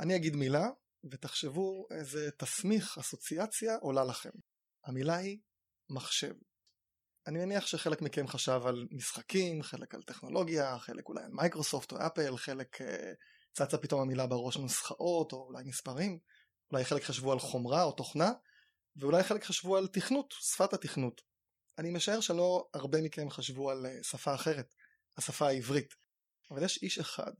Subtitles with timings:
[0.00, 0.68] אני אגיד מילה
[1.10, 4.30] ותחשבו איזה תסמיך, אסוציאציה עולה לכם.
[4.84, 5.38] המילה היא
[5.90, 6.34] מחשב.
[7.26, 11.96] אני מניח שחלק מכם חשב על משחקים, חלק על טכנולוגיה, חלק אולי על מייקרוסופט או
[12.06, 13.12] אפל, חלק אה,
[13.52, 16.18] צצה פתאום המילה בראש נוסחאות או אולי מספרים,
[16.72, 18.32] אולי חלק חשבו על חומרה או תוכנה,
[18.96, 21.20] ואולי חלק חשבו על תכנות, שפת התכנות.
[21.78, 24.74] אני משער שלא הרבה מכם חשבו על אה, שפה אחרת,
[25.16, 25.94] השפה העברית.
[26.50, 27.32] אבל יש איש אחד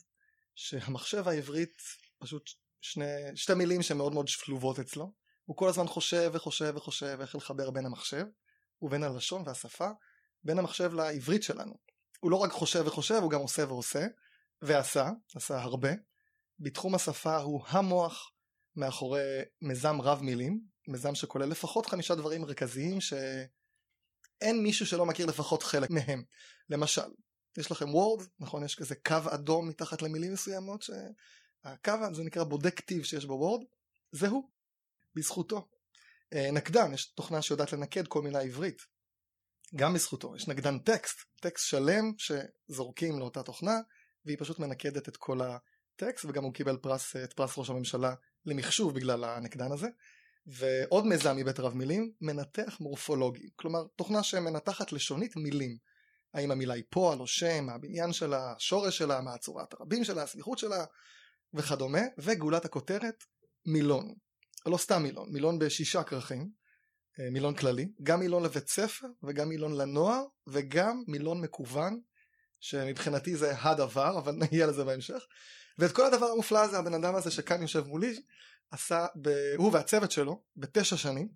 [0.54, 1.82] שהמחשב העברית
[2.18, 2.50] פשוט
[2.80, 3.04] שני,
[3.34, 5.12] שתי מילים שמאוד מאוד שלובות אצלו.
[5.44, 8.24] הוא כל הזמן חושב וחושב וחושב איך לחבר בין המחשב
[8.82, 9.88] ובין הלשון והשפה,
[10.44, 11.74] בין המחשב לעברית שלנו.
[12.20, 14.06] הוא לא רק חושב וחושב, הוא גם עושה ועושה,
[14.62, 15.90] ועשה, עשה הרבה.
[16.58, 18.30] בתחום השפה הוא המוח
[18.76, 25.62] מאחורי מיזם רב מילים, מיזם שכולל לפחות חמישה דברים מרכזיים שאין מישהו שלא מכיר לפחות
[25.62, 26.24] חלק מהם.
[26.70, 27.10] למשל,
[27.58, 28.64] יש לכם וורד, נכון?
[28.64, 30.82] יש כזה קו אדום מתחת למילים מסוימות,
[31.64, 33.60] שהקו הזה נקרא בודק כתיב שיש בוורד,
[34.12, 34.48] זה הוא,
[35.14, 35.68] בזכותו.
[36.32, 38.82] אה, נקדן, יש תוכנה שיודעת לנקד כל מילה עברית,
[39.76, 40.36] גם בזכותו.
[40.36, 43.80] יש נקדן טקסט, טקסט שלם שזורקים לאותה תוכנה,
[44.24, 48.14] והיא פשוט מנקדת את כל הטקסט, וגם הוא קיבל פרס, את פרס ראש הממשלה
[48.46, 49.88] למחשוב בגלל הנקדן הזה.
[50.46, 55.76] ועוד מיזם מבית רב מילים, מנתח מורפולוגי, כלומר תוכנה שמנתחת לשונית מילים.
[56.34, 60.22] האם המילה היא פועל או שם, מה הבניין שלה, השורש שלה, מה הצורת הרבים שלה,
[60.22, 60.84] הסמיכות שלה
[61.54, 63.24] וכדומה, וגולת הכותרת
[63.66, 64.14] מילון.
[64.66, 66.50] לא סתם מילון, מילון בשישה כרכים,
[67.20, 72.00] אה, מילון כללי, גם מילון לבית ספר וגם מילון לנוער וגם מילון מקוון,
[72.60, 75.22] שמבחינתי זה הדבר, אבל נגיע לזה בהמשך.
[75.78, 78.20] ואת כל הדבר המופלא הזה, הבן אדם הזה שכאן יושב מולי,
[78.70, 79.28] עשה, ב...
[79.56, 81.28] הוא והצוות שלו, בתשע שנים.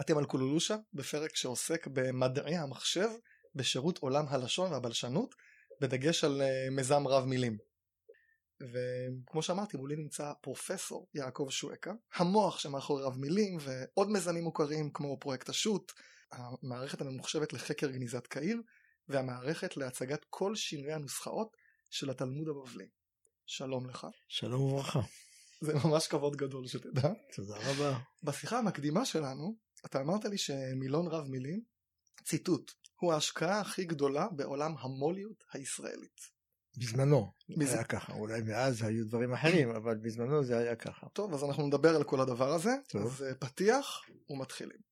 [0.00, 3.08] אתם על קולולושה, בפרק שעוסק במדעי המחשב
[3.54, 5.34] בשירות עולם הלשון והבלשנות,
[5.80, 7.71] בדגש על אה, מיזם רב מילים.
[8.72, 15.16] וכמו שאמרתי, מולי נמצא פרופסור יעקב שואקה, המוח שמאחורי רב מילים ועוד מיזמים מוכרים כמו
[15.20, 15.92] פרויקט השו"ת,
[16.32, 18.60] המערכת הממוחשבת לחקר גניזת קהיר,
[19.08, 21.56] והמערכת להצגת כל שינויי הנוסחאות
[21.90, 22.88] של התלמוד הבבלי.
[23.46, 24.06] שלום לך.
[24.28, 25.00] שלום וברכה.
[25.60, 27.08] זה ממש כבוד גדול שתדע.
[27.34, 27.98] תודה רבה.
[28.22, 29.56] בשיחה המקדימה שלנו,
[29.86, 31.62] אתה אמרת לי שמילון רב מילים,
[32.24, 36.41] ציטוט, הוא ההשקעה הכי גדולה בעולם המוליות הישראלית.
[36.76, 37.74] בזמנו בז...
[37.74, 41.06] היה ככה, אולי מאז היו דברים אחרים, אבל בזמנו זה היה ככה.
[41.12, 42.70] טוב, אז אנחנו נדבר על כל הדבר הזה.
[42.88, 43.02] טוב.
[43.02, 44.91] אז אה, פתיח ומתחילים.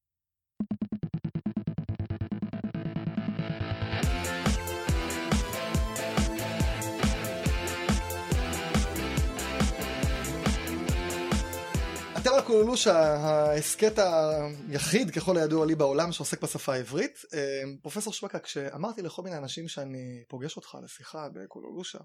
[12.50, 17.18] אתם בקולולושה, ההסכת היחיד ככל הידוע לי בעולם שעוסק בשפה העברית.
[17.34, 21.98] אה, פרופסור שויקה, כשאמרתי לכל מיני אנשים שאני פוגש אותך לשיחה בקולולושה,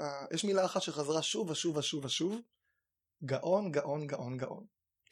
[0.00, 2.40] אה, יש מילה אחת שחזרה שוב ושוב ושוב ושוב,
[3.24, 4.64] גאון, גאון, גאון, גאון.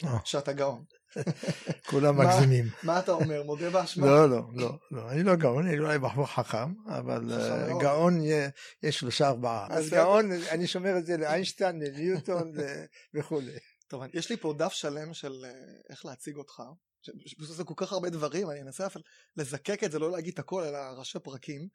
[0.05, 0.19] אה.
[0.25, 0.85] שאתה גאון.
[1.91, 2.65] כולם מגזימים.
[2.83, 4.07] מה אתה אומר, מודה באשמה?
[4.07, 7.33] לא, לא, לא, לא, אני לא גאון, אני אולי בחור חכם, אבל
[7.81, 8.21] גאון
[8.83, 9.67] יש שלושה ארבעה.
[9.71, 12.53] אז גאון, אני שומר את זה לאיינשטיין, לניוטון
[13.15, 13.59] וכולי.
[13.89, 15.51] טוב, יש לי פה דף שלם של אה,
[15.91, 16.63] איך להציג אותך.
[17.41, 18.87] זה כל כך הרבה דברים, אני אנסה
[19.37, 21.69] לזקק את זה, לא להגיד את הכל, אלא ראשי פרקים.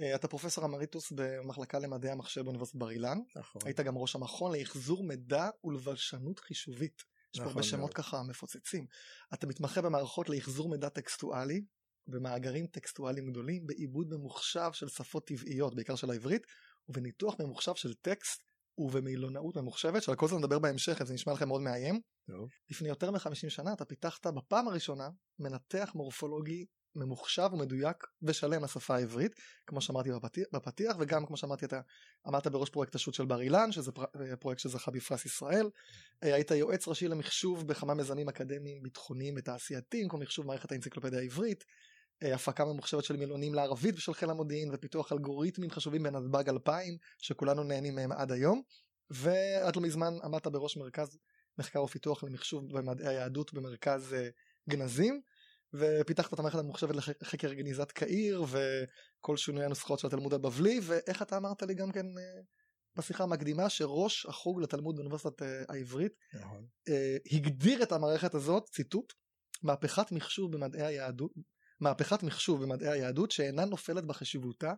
[0.00, 3.18] אה, אתה פרופסור אמריטוס במחלקה למדעי המחשב באוניברסיטת בר אילן.
[3.36, 3.62] נכון.
[3.64, 7.02] היית גם ראש המכון לאחזור מידע ולבלשנות חישובית.
[7.34, 8.86] יש פה הרבה נכון שמות ככה מפוצצים.
[9.34, 11.64] אתה מתמחה במערכות לאחזור מידע טקסטואלי,
[12.06, 16.46] במאגרים טקסטואליים גדולים, בעיבוד ממוחשב של שפות טבעיות, בעיקר של העברית,
[16.88, 18.42] ובניתוח ממוחשב של טקסט
[18.78, 22.00] ובמילונאות ממוחשבת שעל כל זה נדבר בהמשך אז זה נשמע לכם מאוד מאיים.
[22.26, 22.48] טוב.
[22.70, 25.08] לפני יותר מ-50 שנה אתה פיתחת בפעם הראשונה
[25.38, 29.32] מנתח מורפולוגי ממוחשב ומדויק ושלם לשפה העברית
[29.66, 31.80] כמו שאמרתי בפתיח, בפתיח וגם כמו שאמרתי אתה
[32.28, 34.04] אמרת בראש פרויקט השו"ת של בר אילן שזה פר,
[34.40, 35.70] פרויקט שזכה בפרס ישראל
[36.22, 41.93] היית יועץ ראשי למחשוב בכמה מיזמים אקדמיים ביטחוניים ותעשייתיים כמו מחשוב מערכת האנציקלופדיה העברית אה,
[42.22, 47.94] הפקה ממוחשבת של מילונים לערבית בשל חיל המודיעין ופיתוח אלגוריתמים חשובים בנתב"ג 2000 שכולנו נהנים
[47.94, 48.62] מהם עד היום
[49.10, 51.18] ועד לא מזמן עמדת בראש מרכז
[51.58, 54.28] מחקר ופיתוח למחשוב במדעי היהדות במרכז אה,
[54.70, 55.20] גנזים
[55.72, 61.36] ופיתחת את המערכת הממוחשבת לחקר גניזת קהיר וכל שינוי הנוסחאות של התלמוד הבבלי ואיך אתה
[61.36, 62.40] אמרת לי גם כן אה,
[62.96, 66.66] בשיחה המקדימה שראש החוג לתלמוד באוניברסיטת העברית נכון.
[67.32, 69.12] הגדיר את המערכת הזאת ציטוט
[69.62, 71.32] מהפכת מחשוב במדעי היהדות
[71.80, 74.72] מהפכת מחשוב במדעי היהדות שאינה נופלת בחשיבותה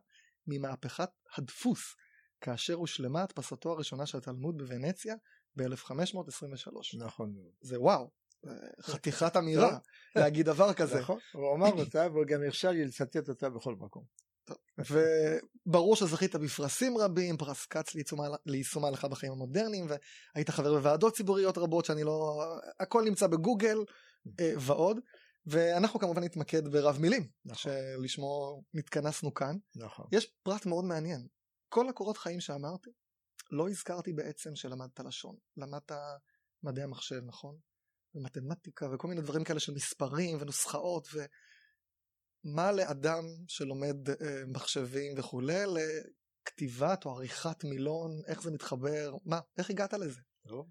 [0.46, 1.94] ממהפכת הדפוס
[2.40, 5.14] כאשר הושלמה הדפסתו הראשונה של התלמוד בוונציה
[5.56, 6.98] ב-1523.
[6.98, 7.34] נכון.
[7.60, 8.10] זה וואו,
[8.80, 9.78] חתיכת אמירה
[10.16, 11.00] להגיד דבר כזה.
[11.00, 14.04] נכון, הוא אמר אותה והוא גם הרשה לי לצטט אותה בכל מקום.
[14.78, 17.94] וברור שזכית בפרסים רבים, פרס כץ
[18.46, 19.86] ליישום ההלכה בחיים המודרניים,
[20.34, 22.42] והיית חבר בוועדות ציבוריות רבות שאני לא...
[22.80, 23.78] הכל נמצא בגוגל
[24.40, 24.98] אה, ועוד.
[25.46, 27.72] ואנחנו כמובן נתמקד ברב מילים, נכון.
[27.72, 29.56] שלשמו נתכנסנו כאן.
[29.76, 30.06] נכון.
[30.12, 31.26] יש פרט מאוד מעניין.
[31.68, 32.90] כל הקורות חיים שאמרתי,
[33.50, 35.36] לא הזכרתי בעצם שלמדת לשון.
[35.56, 35.92] למדת
[36.62, 37.58] מדעי המחשב, נכון?
[38.14, 41.08] ומתמטיקה וכל מיני דברים כאלה של מספרים ונוסחאות
[42.44, 49.70] ומה לאדם שלומד אה, מחשבים וכולי לכתיבת או עריכת מילון, איך זה מתחבר, מה, איך
[49.70, 50.20] הגעת לזה?
[50.48, 50.70] טוב.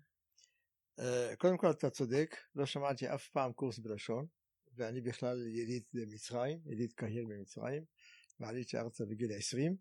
[1.00, 4.26] אה, קודם כל אתה צודק, לא שמעתי אף פעם קורס בלשון
[4.78, 7.86] ואני בכלל יליד במצרים, יליד קהיר במצרים,
[8.40, 9.76] ועליתי ארצה בגיל 20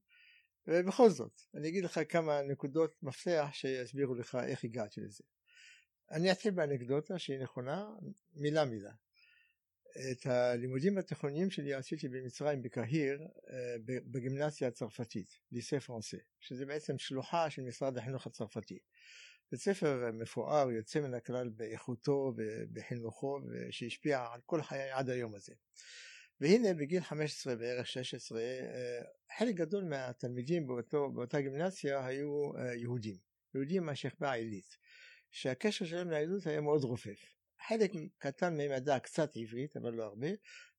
[0.67, 5.25] ובכל זאת, אני אגיד לך כמה נקודות מפתח שיסבירו לך איך הגעתי לזה.
[6.11, 7.87] אני אתחיל באנקדוטה שהיא נכונה
[8.35, 8.93] מילה מילה.
[10.13, 17.51] את הלימודים התיכוניים שלי עשיתי במצרים בקהיר אה, בגימנסיה הצרפתית, ליסי פרנסה, שזה בעצם שלוחה
[17.51, 18.79] של משרד החינוך הצרפתי.
[19.53, 25.55] בית ספר מפואר יוצא מן הכלל באיכותו ובחינוכו שהשפיע על כל חיי עד היום הזה.
[26.41, 29.03] והנה בגיל 15 בערך 16 אה,
[29.39, 33.17] חלק גדול מהתלמידים באותו, באותה גימנסיה היו אה, יהודים,
[33.55, 34.77] יהודים מהשכבה העילית.
[35.31, 37.19] שהקשר שלהם ליהדות היה מאוד רופף.
[37.69, 40.27] חלק קטן מהם ידע קצת עברית אבל לא הרבה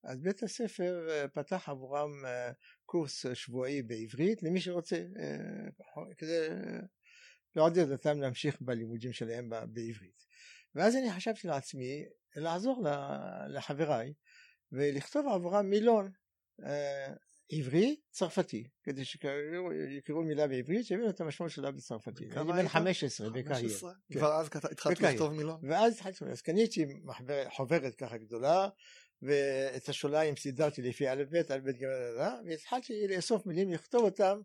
[0.04, 2.12] אז בית הספר אה, פתח עבורם
[2.86, 5.04] קורס שבועי בעברית למי שרוצה
[6.18, 6.48] כדי
[7.56, 10.26] לעודד אותם להמשיך בלימודים שלהם בעברית
[10.76, 12.06] ואז אני חשבתי לעצמי
[12.36, 12.84] לעזור
[13.50, 14.14] לחבריי
[14.72, 16.12] ולכתוב עבורם מילון
[17.52, 22.38] עברי צרפתי כדי שיקראו מילה בעברית שיבינו את המשמעות שלה בצרפתית.
[22.38, 23.80] אני בן 15 בקהיר.
[23.80, 24.20] כן.
[24.20, 25.60] כבר אז התחלת לכתוב מילון?
[25.64, 26.86] ואז התחלתי, אז קניתי
[27.50, 28.70] חוברת ככה גדולה
[29.22, 31.86] ואת השוליים סידרתי לפי א' ב' א' ב' ג'
[32.46, 34.40] והתחלתי לאסוף מילים לכתוב אותם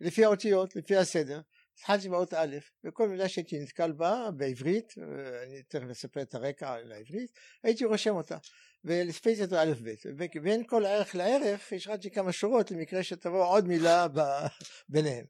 [0.00, 1.40] לפי האותיות לפי הסדר.
[1.78, 4.94] התחלתי באות א' וכל מילה שהייתי נתקל בה בעברית
[5.42, 7.30] אני תכף אספר את הרקע לעברית
[7.62, 8.36] הייתי רושם אותה.
[8.84, 9.94] ולספייס אותו א' ב'
[10.34, 14.06] ובין כל ערך לערך השארתי כמה שורות למקרה שתבוא עוד מילה
[14.88, 15.24] ביניהם.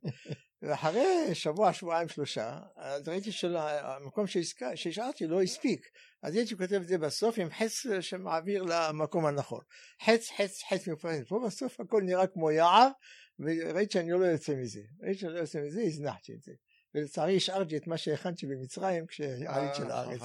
[0.62, 4.24] ואחרי שבוע שבועיים שלושה אז ראיתי שהמקום
[4.74, 5.86] שהשארתי לא הספיק.
[6.22, 9.60] אז הייתי כותב את זה בסוף עם חץ שמעביר למקום הנכון.
[10.04, 12.88] חץ חץ חץ מפרט פה בסוף הכל נראה כמו יער
[13.38, 16.52] וראיתי שאני לא יוצא מזה ראיתי שאני לא יוצא מזה הזנחתי את זה
[16.94, 20.20] ולצערי השארתי את מה שהכנתי במצרים כשעליתי אה, לארץ.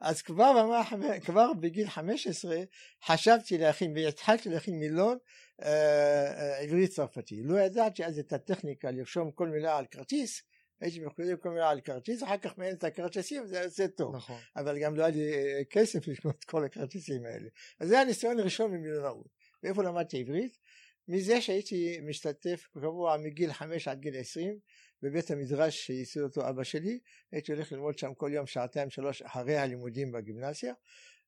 [0.00, 0.82] אז כבר,
[1.24, 2.56] כבר בגיל 15
[3.04, 5.18] חשבתי להכין והתחלתי להכין מילון
[5.62, 7.42] אה, אה, עברית צרפתי.
[7.42, 10.42] לא ידעתי אז את הטכניקה לרשום כל מילה על כרטיס
[10.80, 14.16] הייתי מחויב כל מילה על כרטיס, אחר כך מעניין את הכרטיסים, זה יוצא טוב.
[14.16, 14.40] נכון.
[14.56, 15.32] אבל גם לא היה לי
[15.70, 17.48] כסף לקנות כל הכרטיסים האלה.
[17.80, 19.28] אז זה הניסיון הראשון במילונאות.
[19.62, 20.58] ואיפה למדתי עברית?
[21.08, 24.58] מזה שהייתי משתתף קבוע מגיל 5 עד גיל 20
[25.02, 26.98] בבית המדרש שייסד אותו אבא שלי,
[27.32, 30.74] הייתי הולך ללמוד שם כל יום שעתיים שלוש אחרי הלימודים בגימנסיה,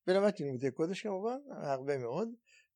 [0.07, 2.29] ולמדתי לימודי קודש כמובן, הרבה מאוד,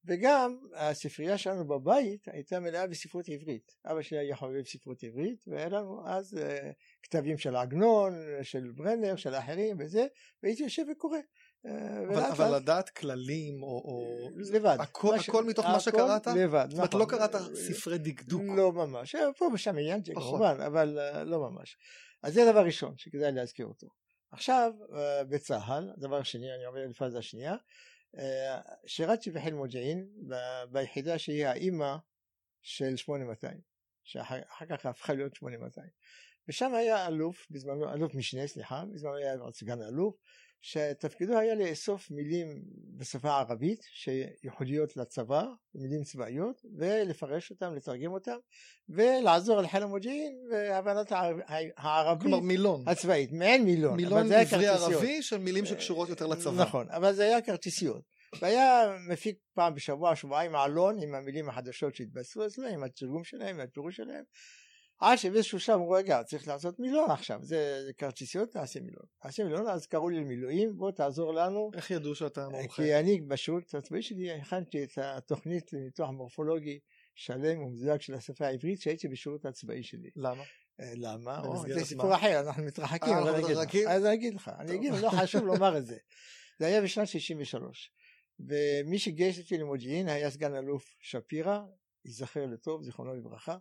[0.04, 3.72] וגם הספרייה שלנו בבית הייתה מלאה בספרות עברית.
[3.86, 6.72] אבא שלי היה חובב ספרות עברית, והיה לנו אז uh,
[7.02, 10.06] כתבים של עגנון, של ברנר, של אחרים וזה,
[10.42, 11.18] והייתי יושב וקורא.
[11.66, 14.28] אה, אבל, אבל לדעת כללים או, או...
[14.52, 15.28] לבד הכל, ש...
[15.28, 16.26] הכל מתוך הכל מה שקראת?
[16.26, 17.18] לבד זאת אומרת לא נכון.
[17.18, 20.22] קראת ספרי דקדוק לא ממש פה ושם עיינתי נכון.
[20.22, 21.76] כמובן אבל אה, לא ממש
[22.22, 23.86] אז זה דבר ראשון שכדאי להזכיר אותו
[24.30, 27.56] עכשיו אה, בצה"ל דבר שני אני עובר לפאזה השנייה
[28.86, 30.08] שירתתי בחיל מודיעין
[30.70, 31.96] ביחידה שהיא האימא
[32.62, 33.60] של 8200
[34.04, 35.88] שאחר כך הפכה להיות 8200
[36.48, 40.14] ושם היה אלוף בזמנו אלוף משנה סליחה בזמנו היה סגן אלוף
[40.62, 42.62] שתפקידו היה לאסוף מילים
[42.96, 48.36] בשפה הערבית שייחודיות לצבא, מילים צבאיות, ולפרש אותם, לתרגם אותם,
[48.88, 51.12] ולעזור על חיל המודיעין והבנת
[51.76, 53.96] הערבית כלומר מילון הצבאית, מעין מילון.
[53.96, 56.62] מילון עברי ערבי של מילים שקשורות יותר לצבא.
[56.62, 58.02] נכון, אבל זה היה כרטיסיות.
[58.40, 63.96] והיה מפיק פעם בשבוע, שבועיים עלון עם המילים החדשות שהתבשרו אצלו, עם התרגום שלהם, הפירוש
[63.96, 64.24] שלהם,
[65.02, 69.04] עד שבאיזשהו שלב אמרו רגע צריך לעשות מילון עכשיו זה, כרטיסיות תעשה מילון.
[69.22, 71.70] תעשה מילון אז קראו לי למילואים בוא תעזור לנו.
[71.74, 72.82] איך ידעו שאתה מומחה?
[72.82, 76.78] כי אני בשירות הצבאי שלי הכנתי את התוכנית לניתוח מורפולוגי
[77.14, 80.10] שלם ומדויק של השפה העברית שהייתי בשירות הצבאי שלי.
[80.16, 80.42] למה?
[80.80, 81.42] אה, למה?
[81.68, 85.78] זה סיפור אחר אנחנו מתרחקים אה, אז אני אגיד לך אני אגיד לא חשוב לומר
[85.78, 85.96] את זה.
[86.58, 87.92] זה היה בשנת 63
[88.40, 91.60] ומי שגייס אותי למודיעין היה סגן אלוף שפירא
[92.04, 93.56] ייזכר לטוב זיכרונו לברכה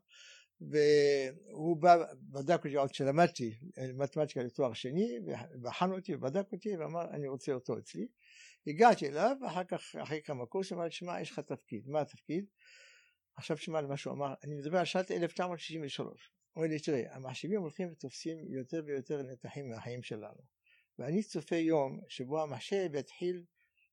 [0.69, 3.55] והוא בא, בדק אותי עוד כשלמדתי
[3.93, 5.19] מתמטיקה לתואר שני,
[5.61, 8.07] בחן אותי ובדק אותי ואמר אני רוצה אותו אצלי.
[8.67, 12.45] הגעתי אליו ואחר כך אחרי כמה קורסים אמר לי שמע יש לך תפקיד, מה התפקיד?
[13.35, 16.31] עכשיו שמע למה שהוא אמר, אני מדבר על שנת 1963.
[16.53, 20.41] הוא אומר לי, תראה, המחשבים הולכים ותופסים יותר ויותר נתחים מהחיים שלנו.
[20.99, 23.43] ואני צופה יום שבו המחשב יתחיל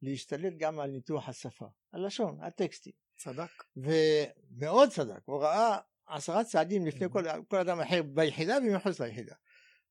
[0.02, 2.92] להשתלט גם על ניתוח השפה, הלשון, הטקסטים.
[3.16, 3.50] צדק.
[3.76, 9.34] ומאוד צדק, הוא ראה עשרה צעדים לפני כל, כל אדם אחר ביחידה ומחוץ ליחידה.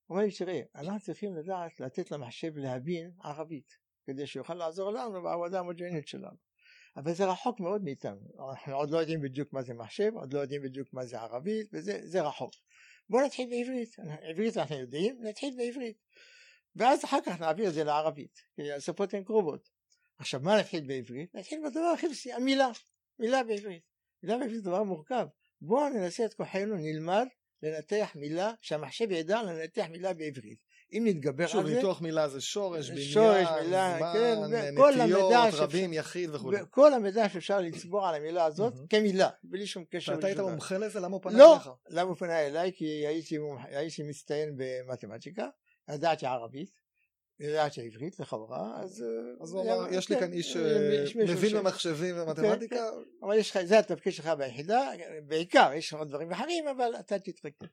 [0.05, 5.23] הוא אומר לי, תראה, אנחנו צריכים לדעת לתת למחשב להבין ערבית, כדי שיוכל לעזור לנו
[5.23, 6.37] בעבודה המודרנית שלנו.
[6.97, 8.19] אבל זה רחוק מאוד מאיתנו,
[8.49, 11.67] אנחנו עוד לא יודעים בדיוק מה זה מחשב, עוד לא יודעים בדיוק מה זה ערבית,
[11.73, 12.51] וזה רחוק.
[13.09, 15.97] בואו נתחיל בעברית, עברית אנחנו יודעים, נתחיל בעברית.
[16.75, 19.69] ואז אחר כך נעביר את זה לערבית, כי השפות הן קרובות.
[20.17, 21.35] עכשיו מה נתחיל בעברית?
[21.35, 22.69] נתחיל בדבר הכי בסיסי, המילה,
[23.19, 23.83] מילה בעברית.
[24.23, 25.27] מילה בעברית זה דבר מורכב.
[25.61, 27.27] בואו ננסה את כוחנו, נלמד
[27.63, 30.67] לנתח מילה, שהמחשב ידע לנתח מילה בעברית.
[30.93, 31.71] אם נתגבר שוב, על זה...
[31.71, 36.51] שוב, ניתוח מילה זה שורש, בניין, שורש, מילה, זמן, כן, נטיות, רבים, יחיד וכו'.
[36.69, 38.87] כל המידע שאפשר לצבור על המילה הזאת מהמם.
[38.87, 40.11] כמילה, בלי שום קשר.
[40.15, 40.39] ואתה היית.
[40.39, 40.99] מומחה לזה?
[40.99, 41.69] למה הוא פנה לא, אליך?
[41.89, 42.71] למה הוא פנה אליי?
[42.75, 45.47] כי הייתי, מומח- הייתי מצטיין במתמטיקה,
[45.89, 46.69] ידעתי ערבית,
[47.39, 49.03] ידעתי עברית לכאורה, אז...
[49.03, 49.07] אה,
[49.43, 51.03] אז הוא היה- אמר, יש לי כן, כאן איש אה, אה,
[51.33, 52.89] מבין במחשבים ומתמטיקה,
[53.23, 54.89] אבל יש לך, זה התפקיד שלך ביחידה,
[55.27, 57.67] בעיקר, יש עוד דברים אחרים, אבל אתה תתרכז.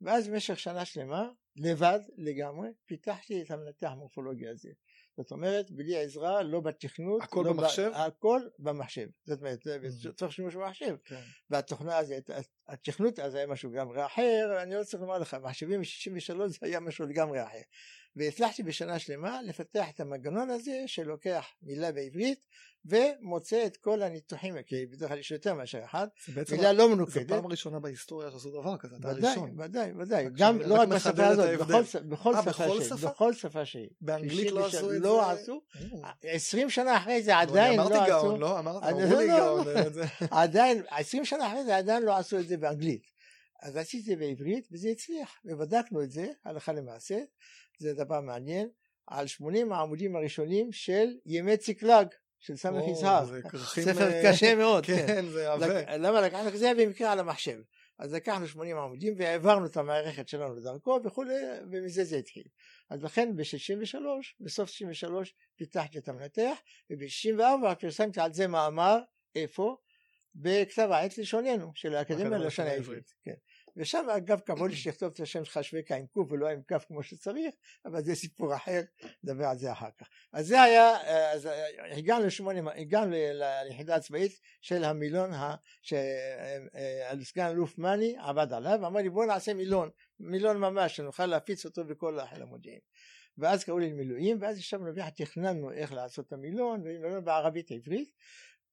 [0.00, 4.68] ואז במשך שנה שלמה, לבד לגמרי, פיתחתי את המנתח המורפולוגי הזה.
[5.16, 7.90] זאת אומרת, בלי עזרה, לא בתכנות, הכל לא במחשב?
[7.90, 7.94] ב...
[7.94, 9.06] הכל במחשב.
[9.24, 10.12] זאת אומרת, זה Mhm.
[10.12, 10.96] צריך שימוש במחשב.
[11.04, 11.20] כן.
[11.50, 12.30] והתוכנה הזאת,
[12.68, 16.80] התכנות אז היה משהו לגמרי אחר, אני לא צריך לומר לך, מחשבים מ-63 זה היה
[16.80, 17.60] משהו לגמרי אחר.
[18.18, 22.38] והצלחתי בשנה שלמה לפתח את המנגנון הזה שלוקח מילה בעברית
[22.84, 26.94] ומוצא את כל הניתוחים, כי בדרך כלל יש יותר מאשר אחד, זה מילה לא זו
[26.96, 27.28] מנוקדת.
[27.28, 29.60] פעם ראשונה בהיסטוריה שעשו דבר כזה, אתה הראשון.
[29.60, 32.02] ודאי, ודאי, גם לא רק בשפה את הזאת.
[32.08, 33.08] בכל אה, שפה שהיא?
[33.08, 33.88] בכל שפה שהיא.
[34.00, 35.42] באנגלית לא 63 עשו את לא זה?
[35.42, 35.60] עשו,
[36.04, 36.10] אה.
[36.22, 38.58] 20 שנה אחרי זה אני עדיין לא אמרתי עשו, גאון, לא?
[38.58, 39.66] אמרתי, אני- אמרו לי לא, לא, גאון.
[39.66, 39.70] לא.
[39.78, 43.02] אה, זה- עדיין, 20 שנה אחרי זה עדיין לא עשו את זה באנגלית.
[43.62, 47.18] אז עשיתי את זה בעברית וזה הצליח, ובדקנו את זה הלכה למעשה,
[47.78, 48.68] זה דבר מעניין,
[49.06, 52.06] על 80 העמודים הראשונים של ימי ציקלג
[52.40, 53.24] של סמך יזהר,
[53.56, 54.94] ספר אה, קשה מאוד, כן.
[55.06, 55.66] כן, זה עבה.
[55.80, 56.56] לק- למה לקחנו?
[56.56, 57.58] זה במקרה על המחשב.
[57.98, 61.34] אז לקחנו 80 עמודים והעברנו את המערכת שלנו לדרכו וכולי,
[61.72, 62.44] ומזה זה התחיל.
[62.90, 63.96] אז לכן ב-63,
[64.40, 66.56] בסוף 63 פיתחתי את המנתח,
[66.90, 68.98] וב-64 פרסמתי על זה מאמר,
[69.34, 69.76] איפה?
[70.34, 73.14] בכתב העת לשוננו של האקדמיה ללשון העברית.
[73.24, 73.34] כן.
[73.78, 77.54] ושם אגב לי שיכתוב את השם שלך שווקה עם קוף ולא עם כף כמו שצריך,
[77.84, 78.80] אבל זה סיפור אחר,
[79.24, 80.08] נדבר על זה אחר כך.
[80.32, 83.12] אז זה היה, אה, אז אה, הגענו לשמונה, הגענו
[83.64, 85.30] ליחידה הצבאית של המילון
[85.82, 91.84] שסגן אלוף מאני עבד עליו, אמר לי בוא נעשה מילון, מילון ממש, שנוכל להפיץ אותו
[91.84, 92.80] בכל חיל המודיעין.
[93.38, 98.10] ואז קראו לי למילואים, ואז ישבנו ביחד, תכננו איך לעשות את המילון, ומילון בערבית עברית,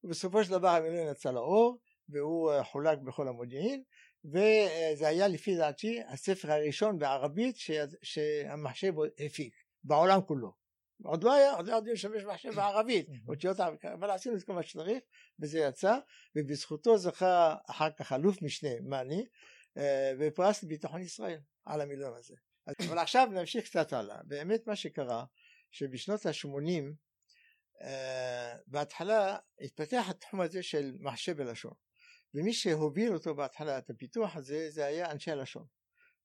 [0.04, 3.82] ובסופו של דבר המילון יצא לאור, והוא אה, חולק בכל המודיעין,
[4.26, 7.70] וזה היה לפי דעתי הספר הראשון בערבית ש-
[8.02, 8.92] שהמחשב
[9.26, 9.54] הפיק,
[9.84, 10.52] בעולם כולו.
[11.04, 14.52] עוד לא היה, עוד לא ידעו להשתמש במחשב בערבית, אותיות ערבית, אבל עשינו את כל
[14.52, 14.98] מה שצריך,
[15.40, 15.98] וזה יצא,
[16.36, 19.26] ובזכותו זכה אחר כך אלוף משנה מאני,
[19.78, 22.34] אה, בפרס לביטחון ישראל על המילון הזה.
[22.88, 24.16] אבל עכשיו נמשיך קצת הלאה.
[24.24, 25.24] באמת מה שקרה,
[25.70, 26.84] שבשנות ה-80,
[28.66, 31.72] בהתחלה התפתח התחום הזה של מחשב ולשון.
[32.36, 35.64] ומי שהוביל אותו בהתחלה, את הפיתוח הזה, זה היה אנשי הלשון.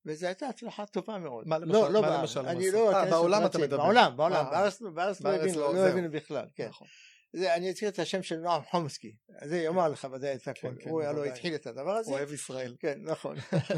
[0.06, 1.48] וזו הייתה הצלחה טובה מאוד.
[1.48, 2.20] מה למשל- לא, לא מה בארץ.
[2.20, 2.72] למשל אני?
[2.72, 3.58] לא אה, בעולם אתה.
[3.60, 3.77] מדבר.
[3.77, 4.46] בעולם, בעולם.
[4.51, 6.68] בארץ, לא בארץ הבינו, לא, לא בכלל, כן.
[6.68, 6.88] נכון.
[7.34, 9.15] זה, אני אזכיר את השם של נועם חומסקי,
[9.46, 11.25] זה יאמר לך ודאי את הכל, כן, הוא הלוא.
[11.25, 12.75] התחיל את הדבר הזה, אוהב ישראל.
[12.80, 13.36] כן נכון,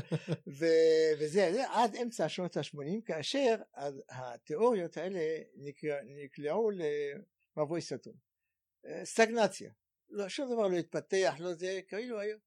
[1.19, 2.75] וזה זה עד אמצע שנות ה-80
[3.05, 3.55] כאשר
[4.09, 5.19] התיאוריות האלה
[5.55, 6.69] נקלע- נקלעו
[7.57, 8.13] למבוי סתום,
[8.85, 9.71] אה, סטגנציה,
[10.13, 12.37] לא, שום דבר לא התפתח, לא זה, כאילו היו,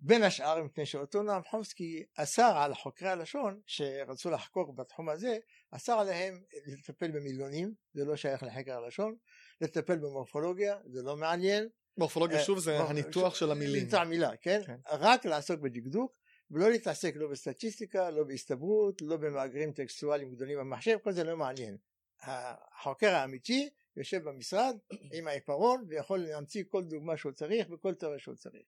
[0.00, 5.38] בין השאר מפני שאותו נועם חומסקי אסר על חוקרי הלשון שרצו לחקור בתחום הזה,
[5.70, 9.16] אסר עליהם לטפל במילונים, זה לא שייך לחקר הלשון,
[9.60, 13.84] לטפל במורפולוגיה, זה לא מעניין, מורפולוגיה אה, שוב זה הניתוח ש- של המילים.
[13.84, 14.60] ניתוח מילה, כן?
[14.66, 14.76] כן.
[14.90, 16.12] רק לעסוק בדקדוק
[16.50, 21.76] ולא להתעסק לא בסטטיסטיקה, לא בהסתברות, לא במאגרים טקסטואליים גדולים במחשב, כל זה לא מעניין.
[22.22, 24.76] החוקר האמיתי יושב במשרד
[25.12, 28.66] עם העיפרון ויכול להמציא כל דוגמה שהוא צריך וכל תיאוריה שהוא צריך.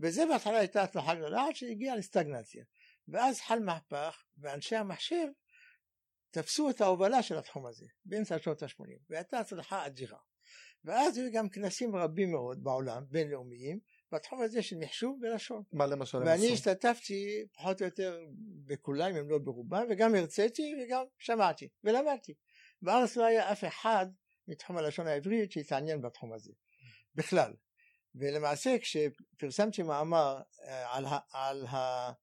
[0.00, 2.64] וזה בהתחלה הייתה הצלחה גדולה עד שהגיעה לסטגנציה.
[3.08, 5.26] ואז חל מהפך ואנשי המחשב
[6.30, 10.18] תפסו את ההובלה של התחום הזה באמצע שנות ה-80 והייתה הצלחה אדירה.
[10.84, 13.80] ואז היו גם כנסים רבים מאוד בעולם, בינלאומיים,
[14.12, 15.62] בתחום הזה של מחשוב ולשון.
[15.72, 16.52] מה למשל ואני?
[16.52, 18.20] השתתפתי פחות או יותר
[18.64, 22.34] בכולם, אם לא ברובם, וגם הרציתי וגם שמעתי ולמדתי.
[22.82, 24.06] בארץ לא היה אף אחד
[24.48, 26.52] מתחום הלשון העברית שהתעניין בתחום הזה,
[27.14, 27.52] בכלל.
[28.14, 31.66] ולמעשה כשפרסמתי מאמר אה, על, ה, על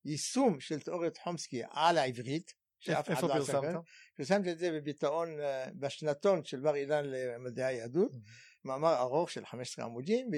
[0.06, 2.54] היישום של תיאוריית חומסקי על העברית,
[2.90, 3.62] איפה לא פרסמת?
[3.62, 3.76] כאן,
[4.18, 8.12] פרסמתי את זה בביטאון, אה, בשנתון של בר אילן למדעי היהדות,
[8.66, 10.30] מאמר ארוך של 15 עמודים,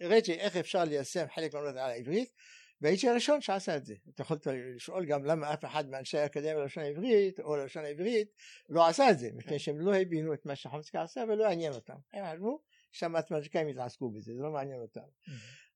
[0.00, 2.32] והראיתי איך אפשר ליישם חלק מהמדע על העברית,
[2.80, 3.94] והייתי הראשון שעשה את זה.
[4.14, 4.38] אתה יכול
[4.76, 8.28] לשאול גם למה אף אחד מאנשי האקדמיה ללשון העברית, או ללשון העברית,
[8.68, 11.96] לא עשה את זה, מפני שהם לא הבינו את מה שחומסקי עשה ולא עניין אותם.
[12.12, 15.00] הם חשבו שהמתמטיקאים יתעסקו בזה, זה לא מעניין אותם.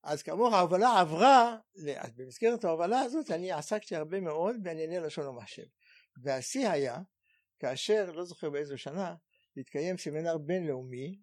[0.03, 1.57] אז כאמור ההובלה עברה,
[2.17, 5.63] במסגרת ההובלה הזאת אני עסקתי הרבה מאוד בענייני לשון ומחשב.
[6.23, 6.99] והשיא היה
[7.59, 9.15] כאשר, לא זוכר באיזו שנה,
[9.57, 11.19] התקיים סמינר בינלאומי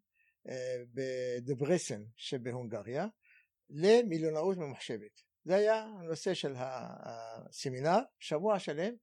[0.50, 3.08] אה, בדברסן שבהונגריה
[3.70, 5.31] למילונאות ממוחשבת.
[5.44, 8.94] זה היה הנושא של הסמינר, שבוע שלם,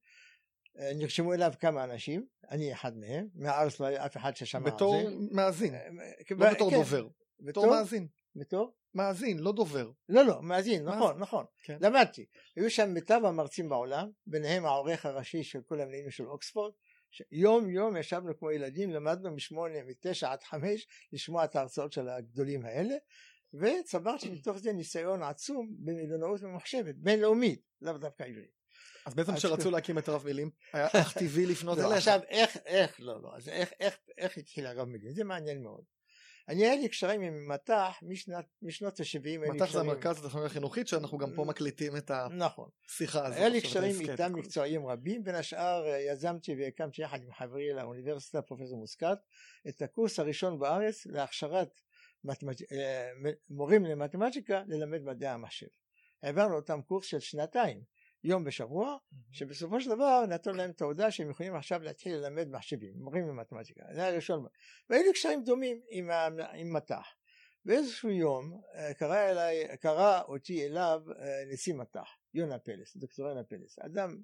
[0.79, 4.65] אה, נרשמו אליו כמה אנשים, אני אחד מהם, מהארץ לא היה אף אחד ששמע על
[4.65, 4.75] זה.
[4.75, 4.95] בתור
[5.31, 5.87] מאזין, אה,
[6.31, 7.07] לא בתור כן, דובר.
[7.39, 8.07] בתור בתור מאזין.
[8.35, 8.73] בתור?
[8.93, 9.91] מאזין, לא דובר.
[10.09, 10.99] לא לא מאזין מאזין.
[10.99, 11.77] נכון נכון כן.
[11.81, 16.71] למדתי היו שם מיטב המרצים בעולם ביניהם העורך הראשי של כל המנהלים של אוקספורד
[17.11, 22.65] שיום יום ישבנו כמו ילדים למדנו משמונה מתשע עד חמש לשמוע את ההרצאות של הגדולים
[22.65, 22.95] האלה
[23.53, 28.59] וצברתי מתוך זה ניסיון עצום במילונאות ממוחשבת בינלאומית לאו דווקא עברית.
[29.05, 31.97] אז בעצם כשרצו להקים את הרב מילים, היה אך טבעי לפנות לא, אליך.
[31.97, 35.83] עכשיו איך איך לא לא אז איך איך איך התחיל הרב מילים זה מעניין מאוד.
[36.49, 41.17] אני היה לי קשרים עם מט"ח משנת משנות ה-70 מט"ח זה המרכז לטכנולוגיה חינוכית, שאנחנו
[41.17, 43.37] גם פה מקליטים את נכון השיחה הזאת.
[43.37, 48.41] היה לי קשרים איתם מקצועיים רבים, בין השאר אה, יזמתי והקמתי יחד עם חברי לאוניברסיטה
[48.41, 49.17] פרופסור מוסקת
[49.67, 51.81] את הקורס הראשון בארץ להכשרת
[52.23, 52.61] מתמט...
[52.71, 53.11] אה,
[53.49, 55.67] מורים למתמטיקה ללמד מדעי המחשב.
[56.23, 57.83] העברנו אותם קורס של שנתיים,
[58.23, 58.97] יום בשבוע,
[59.31, 63.83] שבסופו של דבר נתנו להם את ההודעה שהם יכולים עכשיו להתחיל ללמד מחשבים, מורים למתמטיקה,
[63.93, 64.45] זה היה הראשון.
[64.89, 66.09] והיו לי קשרים דומים עם,
[66.53, 67.15] עם מט"ח.
[67.65, 73.43] באיזשהו יום אה, קרא, אליי, קרא אותי אליו אה, נשיא מט"ח, יונה פלס, דוקטור יונה
[73.43, 74.17] פלס, אדם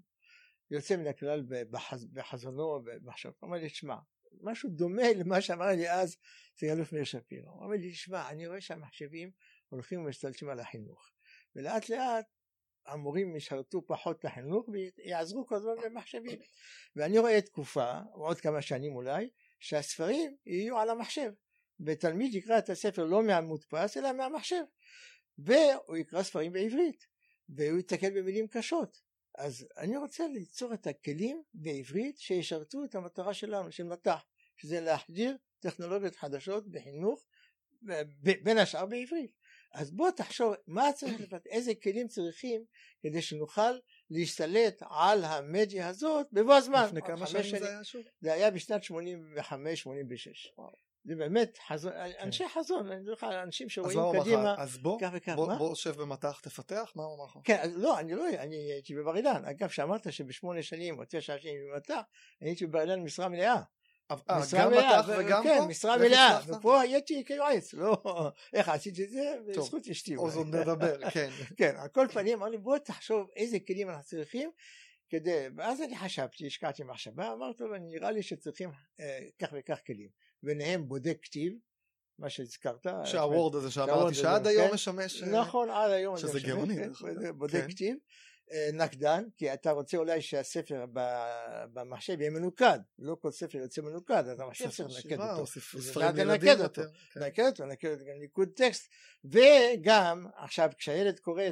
[0.71, 3.95] יוצא מן הכלל בחז, בחזונו ובמחשבתו, הוא אמר לי, שמע,
[4.41, 6.17] משהו דומה למה שאמר לי אז
[6.57, 9.31] סגן אלוף מאיר שפירו, הוא אומר לי, שמע, אני רואה שהמחשבים
[9.69, 11.11] הולכים ומשתלטים על החינוך,
[11.55, 12.25] ולאט לאט
[12.85, 16.39] המורים ישרתו פחות את החינוך ויעזרו כל הזמן במחשבים,
[16.95, 21.31] ואני רואה תקופה, עוד כמה שנים אולי, שהספרים יהיו על המחשב,
[21.85, 24.63] ותלמיד יקרא את הספר לא מהמודפס אלא מהמחשב,
[25.37, 27.05] והוא יקרא ספרים בעברית,
[27.49, 29.01] והוא ייתקל במילים קשות.
[29.37, 34.25] אז אני רוצה ליצור את הכלים בעברית שישרתו את המטרה שלנו, של מט"ח,
[34.57, 37.23] שזה להחדיר טכנולוגיות חדשות בחינוך,
[38.43, 39.31] בין השאר בעברית.
[39.73, 42.63] אז בוא תחשוב מה צריך לפתח, איזה כלים צריכים
[43.01, 43.71] כדי שנוכל
[44.09, 46.85] להשתלט על המדיה הזאת בבוא הזמן.
[46.85, 48.01] לפני כמה שנים זה היה שוב?
[48.21, 48.87] זה היה בשנת 85-86.
[51.07, 53.81] זה באמת חזון, אנשי חזון, אני זוכר, אנשים כן.
[53.81, 54.59] אז שרואים קדימה, לך?
[54.59, 55.57] אז בוא, כך וכך, בוא- מה?
[55.57, 57.37] בוא שב במטח תפתח, מה הוא אמר לך?
[57.43, 61.55] כן, לא, אני לא, אני הייתי בבר אילן, אגב, שאמרת שבשמונה שנים או תשע שנים
[61.73, 62.01] במטח,
[62.41, 63.61] אני הייתי בבר אילן משרה מלאה.
[64.11, 65.65] אה, משרה מלאה, וגם כן, פה?
[65.65, 66.39] משרה מלאה?
[66.47, 68.03] ופה הייתי כיועץ, לא,
[68.53, 70.15] איך עשיתי את זה, בזכות אשתי.
[70.15, 70.35] אולי.
[70.35, 71.29] עוד נדבר, כן.
[71.57, 74.51] כן, על כל פנים, אמר לי בוא תחשוב איזה כלים אנחנו צריכים
[75.09, 80.09] כדי, ואז אני חשבתי, השקעתי מחשבה, אמרתי לו, נראה לי שצריכים אה, כך וכך כלים,
[80.43, 81.53] ביניהם בודק כתיב,
[82.19, 84.73] מה שהזכרת, שהוורד הזה שאמרתי שעד היום כן.
[84.73, 85.23] משמש...
[85.23, 87.29] אה, נכון, עד היום, שזה גאוני, כן, אגב.
[87.37, 87.67] בודק- כן.
[87.69, 87.99] כתיב, אה,
[88.73, 90.85] נקדן, כי אתה רוצה אולי שהספר
[91.73, 95.47] במחשב יהיה מנוקד, לא כל ספר יוצא מנוקד, אז המחשב צריך לנקד אותו.
[95.81, 96.85] ספרים לנקד יותר.
[97.13, 97.23] כן.
[97.23, 98.89] נקד אותו, נקד אותו גם ניקוד טקסט,
[99.25, 101.43] וגם עכשיו כשהילד קורא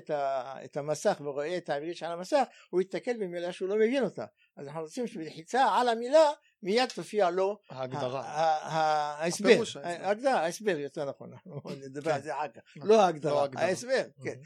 [0.66, 4.26] את, המסך ורואה את העברית שעל המסך, הוא ייתקל במילה שהוא לא מבין אותה.
[4.58, 6.32] אז אנחנו רוצים שבלחיצה על המילה
[6.64, 8.24] מיד תופיע לו ההגדרה.
[8.26, 9.64] ההסבר.
[9.84, 12.16] ההגדרה, ההסבר יותר נכון, אנחנו נדבר כן.
[12.16, 12.90] על זה אחר כך, נכון.
[12.90, 13.64] לא לא ההגדרה, ההגדרה.
[13.64, 14.40] ההסבר, כן.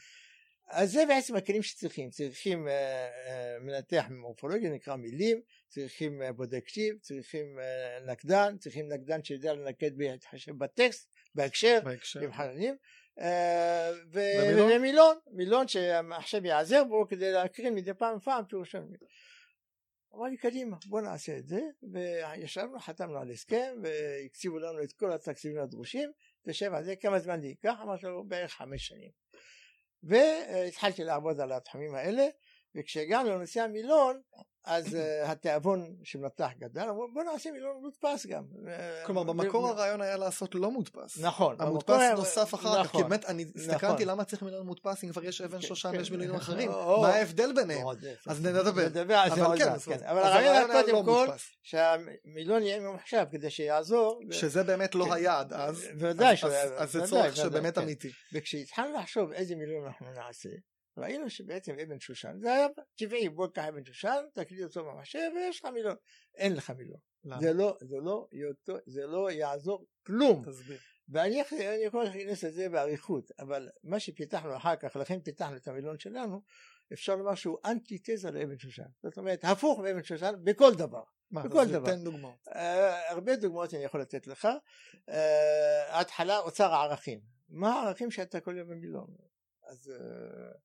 [0.70, 6.64] אז זה בעצם הכלים שצריכים, צריכים אה, אה, מנתח מורפולוגיה נקרא מילים, צריכים אה, בודק
[6.68, 7.60] כתיב, צריכים
[8.06, 12.20] נקדן, צריכים נקדן שיודע לנקד בהתחשב בטקסט, בהקשר, בהקשר.
[12.20, 12.32] עם
[14.14, 15.18] ו- ומילון?
[15.32, 18.78] מילון שהמחשב יעזר בו כדי להקרין מדי פעם בפעם פירושו.
[20.16, 21.62] אמר לי קדימה בוא נעשה את זה
[21.94, 26.12] וישבנו חתמנו על הסכם והקציבו לנו את כל התקציבים הדרושים
[26.44, 29.12] תשב על זה כמה זמן זה ייקח אמרתי לו בערך חמש שנים
[30.08, 32.28] והתחלתי לעבוד על התחומים האלה
[32.76, 34.22] וכשהגענו לנושא המילון
[34.70, 34.98] אז uh,
[35.32, 38.44] התיאבון מטח גדל, אמרו בוא נעשה מילון מודפס גם.
[39.06, 41.18] כלומר במקור ו- הרעיון היה לעשות לא מודפס.
[41.20, 41.56] נכון.
[41.60, 43.10] המודפס במקור היה- נוסף אחר כך, כי נכון.
[43.10, 43.62] באמת אני נכון.
[43.62, 45.98] הסתכלתי למה צריך מילון מודפס אם כבר יש אבן כן, שושן כן.
[45.98, 47.88] ויש מילונים אחרים, מה ההבדל ביניהם?
[48.28, 48.88] אז נדבר.
[50.06, 51.28] אבל הרעיון היה היה קודם לא כל.
[51.64, 54.20] שהמילון יהיה ממוחשב כדי שיעזור.
[54.32, 55.12] שזה באמת לא כן.
[55.12, 57.78] היעד אז, ודאי אז- שהוא אז- היה- זה צורך שבאמת.
[57.78, 58.10] אמיתי.
[58.34, 60.50] וכשהתחלנו לחשוב איזה מילון אנחנו נעשה,
[60.98, 65.60] ראינו שבעצם אבן שושן, זה היה טבעי, בוא תקח אבן שושן, תקליד אותו במחשב ויש
[65.60, 65.96] לך מילון.
[66.36, 67.00] אין לך מילון.
[67.40, 68.28] זה לא, זה לא,
[68.86, 70.44] זה לא יעזור כלום.
[70.46, 70.78] תסביר.
[71.10, 75.68] ואני יכול- אני יכול להיכנס לזה באריכות, אבל מה שפיתחנו אחר כך, לכן פיתחנו את
[75.68, 76.42] המילון שלנו,
[76.94, 78.88] אפשר לומר שהוא אנטיתזה לאבן שושן.
[79.04, 81.04] זאת אומרת, הפוך מאבן שושן בכל דבר.
[81.32, 81.86] מה, בכל דבר.
[81.86, 82.48] תן דוגמאות.
[82.48, 82.52] Uh,
[83.10, 84.48] הרבה דוגמאות אני יכול לתת לך.
[84.94, 85.12] Uh,
[85.88, 87.20] ההתחלה אוצר הערכים.
[87.50, 89.08] מה הערכים שאתה כולל במילון?
[89.64, 90.58] אז uh,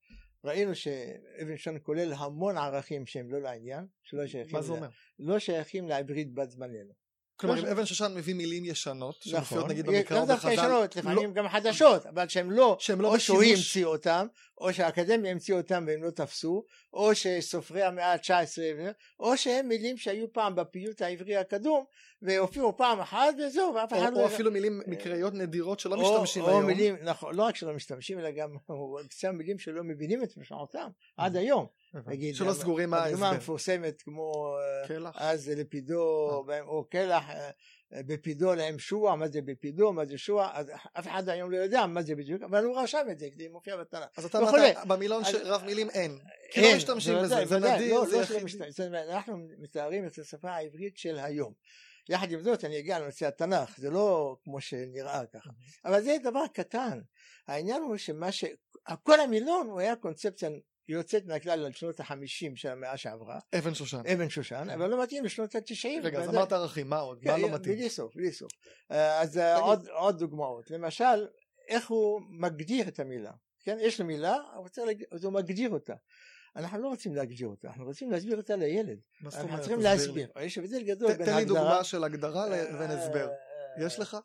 [0.44, 4.88] ראינו שאבן שושן כולל המון ערכים שהם לא לעניין, שלא שייכים, מה זה אומר?
[5.18, 7.01] לא שייכים לעברית בת זמננו.
[7.42, 10.48] כלומר לא אם אבן שושן מביא מילים ישנות, שמופיעות נכון, נגיד לאו במקרא או דווקא
[10.48, 13.42] בחז"ל, ישנות, לא- לפעמים גם חדשות, אבל שהם לא, שהם לא או שהוא.
[13.42, 14.26] המציא אותם,
[14.58, 18.58] או שהאקדמיה המציאה אותם והם לא תפסו, או שסופרי המאה ה-19,
[19.20, 21.84] או שהם מילים שהיו פעם בפיוט העברי הקדום,
[22.22, 24.20] והופיעו פעם אחת וזהו, ואף אחד או- לא...
[24.20, 26.66] או אפילו מילים מקראיות נדירות שלא או- משתמשים או היום.
[26.66, 28.50] מילים, נכון, לא רק שלא משתמשים, אלא גם
[29.38, 31.66] מילים שלא מבינים את משמעותם עד היום.
[32.06, 33.36] נגיד, שלא סגורים מה הדוגמה ההסבר.
[33.36, 35.16] המפורסמת כמו אה, קלח.
[35.18, 37.50] אז לפידו או קלח אה,
[37.92, 41.86] בפידו להם שוע מה זה בפידו מה זה שוע אז אף אחד היום לא יודע
[41.86, 44.38] מה זה בדיוק אבל הוא רשם את זה כדי מופיע בתנ"ך אז אתה.
[44.38, 46.18] אמרת במילון אז- שרב מילים אין.
[46.50, 48.94] כי לא משתמשים בזה, זה נדיר, לא, זה לא יחיד.
[49.10, 51.52] אנחנו מתארים את השפה העברית של היום
[52.08, 55.50] יחד עם זאת אני אגיע לנושא התנ"ך זה לא כמו שנראה ככה
[55.84, 57.00] אבל זה דבר קטן
[57.48, 58.44] העניין הוא שמה ש...
[59.02, 60.50] כל המילון הוא היה קונספציה
[60.88, 64.02] יוצאת מהכלל על שנות החמישים של המאה שעברה אבן שושן.
[64.12, 66.28] אבן שושן אבל לא מתאים לשנות התשעים רגע, אז.
[66.28, 67.18] אמרת ערכים, מה עוד?
[67.24, 67.74] מה לא מתאים?
[67.74, 68.50] בלי סוף, בלי סוף.
[68.90, 69.56] אה, אז אה.
[69.56, 70.70] עוד, עוד דוגמאות.
[70.70, 71.26] למשל,
[71.68, 73.32] איך הוא מגדיר את המילה.
[73.64, 74.36] כן, יש לו מילה.
[75.12, 75.94] אז הוא מגדיר אותה.
[76.56, 78.98] אנחנו לא רוצים להגדיר אותה, אנחנו רוצים להסביר אותה לילד.
[79.20, 79.60] מה זאת אנחנו אומרת?
[79.60, 80.30] צריכים תסביר להסביר.
[80.40, 81.60] יש הבדל גדול בין תן לי הגדרה...
[81.60, 83.28] דוגמה של הגדרה לבין אה, הסבר.
[83.28, 84.16] אה, יש לך?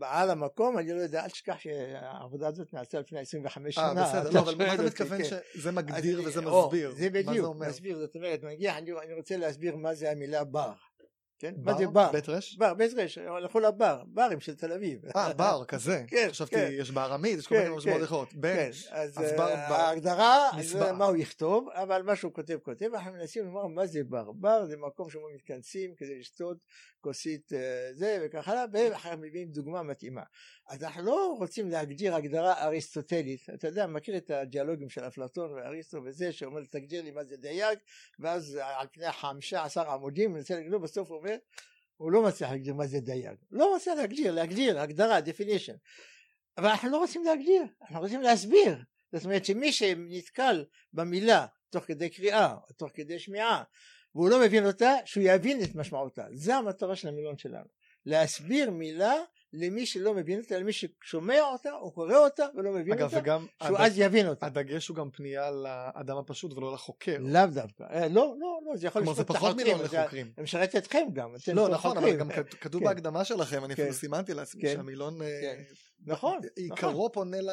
[0.00, 3.84] על המקום, אני לא יודע, אל תשכח שהעבודה הזאת נעשתה לפני 25 שנה.
[3.86, 4.30] אה, בסדר.
[4.30, 5.38] לא, אבל מה אתה מתכוון כן.
[5.54, 6.94] שזה מגדיר וזה מסביר?
[6.96, 7.56] זה בדיוק?
[7.56, 10.72] מסביר, זאת אומרת, אני רוצה להסביר מה זה המילה בר.
[11.38, 11.54] כן?
[11.56, 11.72] בר?
[11.72, 12.12] מה זה בר?
[12.12, 12.56] בית רש?
[12.56, 15.00] בר, בית רש, הלכו לבר, ברים של תל אביב.
[15.16, 16.04] אה, בר, כזה.
[16.08, 16.68] כן, חשבתי, כן.
[16.72, 18.04] יש בארמית, יש כל כן, מיני משמעות כן.
[18.04, 18.28] אחרות.
[18.42, 20.62] כן, אז אז בר- אה, ההגדרה, לא.
[20.62, 24.32] יודע מה הוא יכתוב, אבל מה שהוא כותב כותב, אנחנו מנסים לומר מה זה בר.
[24.32, 26.56] בר זה מקום שבו מתכנסים כדי לשתות
[27.00, 30.22] כוסית אה, זה וכך הלאה, ואחר כך מביאים דוגמה מתאימה.
[30.68, 35.98] אז אנחנו לא רוצים להגדיר הגדרה אריסטוטלית, אתה יודע, מכיר את הדיאלוגים של אפלטון ואריסטו
[36.04, 37.78] וזה, שאומר תגדיר לי מה זה דייג,
[38.18, 41.38] ואז על פני חמישה עשר עמודים, מנסה להגדיר, בסוף הוא אומר,
[41.96, 43.36] הוא לא מצליח להגדיר מה זה דייג.
[43.50, 45.76] לא מצליח להגדיר, להגדיר, הגדרה, definition.
[46.58, 48.76] אבל אנחנו לא רוצים להגדיר, אנחנו רוצים להסביר.
[49.12, 53.62] זאת אומרת שמי שנתקל במילה תוך כדי קריאה או תוך כדי שמיעה
[54.14, 56.26] והוא לא מבין אותה, שהוא יבין את משמעותה.
[56.32, 57.66] זה המטרה של המילון שלנו.
[58.06, 59.14] להסביר מילה
[59.58, 63.46] למי שלא מבין אותה, למי ששומע אותה או קורא אותה ולא מבין אגב, אותה, וגם
[63.66, 64.46] שהוא הד- אז יבין אותה.
[64.46, 67.16] הדגש הוא גם פנייה לאדם הפשוט ולא לחוקר.
[67.20, 67.82] לאו דווקא.
[67.90, 70.32] אה, לא, לא, לא, זה יכול כלומר לשפוט את פחות החוקרים, מילון זה- לחוקרים.
[70.36, 71.34] זה משרת אתכם גם.
[71.44, 72.18] אתם לא נכון, אבל חוקרים.
[72.18, 72.86] גם כת- כתוב כן.
[72.88, 73.92] בהקדמה שלכם, אני אפילו כן.
[73.94, 74.72] סימנתי לעצמי כן.
[74.76, 75.62] שהמילון אה, כן.
[76.06, 77.50] נכון, עיקרו פונה ל...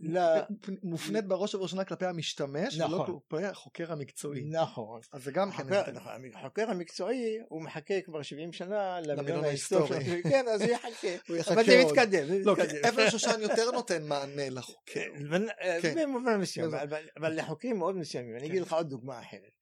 [0.00, 0.40] ל-
[0.82, 3.06] מופנית בראש ובראשונה כלפי המשתמש ולא נכון.
[3.28, 4.44] כלפי החוקר המקצועי.
[4.44, 5.00] נכון.
[5.12, 5.92] אז זה גם כן החוקר- הבדל.
[5.92, 10.22] נכון, החוקר המקצועי הוא מחכה כבר 70 שנה למילון ההיסטורי.
[10.30, 11.52] כן, אז הוא יחכה.
[11.54, 11.82] אבל זה.
[11.86, 12.26] מתקדם.
[12.26, 12.56] זה לא.
[12.88, 15.00] אבן שושן יותר נותן מענה לחוקר.
[15.28, 15.94] אבל- אה, כן.
[16.02, 16.70] במובן מסוים,
[17.16, 18.32] אבל לחוקרים מאוד מסוימים.
[18.32, 18.46] אני כן.
[18.46, 19.55] אגיד לך עוד דוגמה אחרת.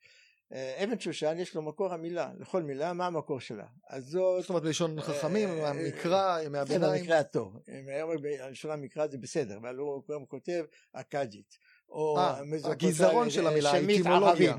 [0.53, 3.67] אה, אבן שושן יש לו מקור המילה, לכל מילה מה המקור שלה.
[3.91, 7.03] אז זאת זאת אומרת בלשון חכמים, אה, מהמקרא, ימי הביניים.
[7.03, 7.57] המקרא הטוב.
[8.03, 11.59] אומר בלשון המקרא זה בסדר, אבל הוא גם כותב אכדית.
[11.89, 14.53] או אה, הגזרון של המילה, האטימולוגיה.
[14.53, 14.59] זה?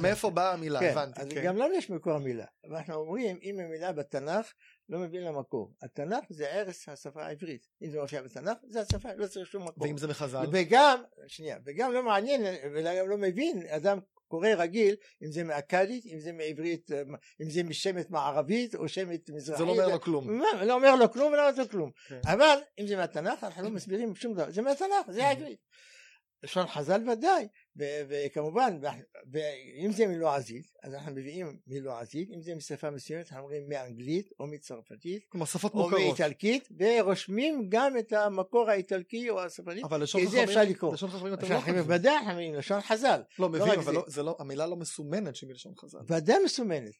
[0.00, 1.20] מאיפה באה המילה, כן, הבנתי.
[1.20, 1.44] אז כן.
[1.44, 2.44] גם לנו יש מקור המילה.
[2.70, 4.52] ואנחנו אומרים, אם המילה בתנ"ך,
[4.88, 5.72] לא מבין לה מקור.
[5.82, 7.66] התנ"ך זה ערש השפה העברית.
[7.82, 9.86] אם זה מופיע בתנ"ך, זה השפה, לא צריך שום מקור.
[9.86, 10.46] ואם זה מחז"ל?
[10.52, 12.42] וגם, שנייה, וגם לא מעניין,
[12.74, 16.90] וגם לא מבין, אדם קורא רגיל, אם זה מאכדית, אם זה מעברית,
[17.42, 19.58] אם זה משמת מערבית, או שמת מזרחית.
[19.58, 20.38] זה לא אומר לו כלום.
[20.38, 21.90] מה, לא אומר לו כלום ולא אומר לו כלום.
[22.08, 22.20] כן.
[22.26, 24.50] אבל אם זה מהתנ"ך, אנחנו לא מסבירים שום דבר.
[24.50, 25.58] זה מהתנ"ך, זה העברית.
[26.46, 27.48] לשון חז"ל ודאי,
[28.08, 28.78] וכמובן
[29.32, 34.46] ואם זה מלועזית אז אנחנו מביאים מלועזית אם זה משפה מסוימת אנחנו אומרים מאנגלית או
[34.46, 36.00] מצרפתית כלומר שפות או מוכרות.
[36.00, 40.94] מאיטלקית ורושמים גם את המקור האיטלקי או הספרדית אבל לשון חכמים, אפשר לקרוא.
[40.94, 41.74] לשון חכמים אתם לא כותבים.
[41.74, 43.92] בוודאי אנחנו אומרים לשון חז"ל לא רק מבין, אבל זה.
[43.92, 45.98] לא- זה לא, המילה לא מסומנת שהיא מלשון חז"ל.
[46.08, 46.92] ודאי מסומנת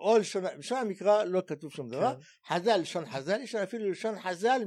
[0.00, 2.54] או לשון, לשון המקרא לא כתוב שום דבר כן.
[2.54, 4.62] חז"ל לשון חז"ל יש אפילו לשון חז"ל.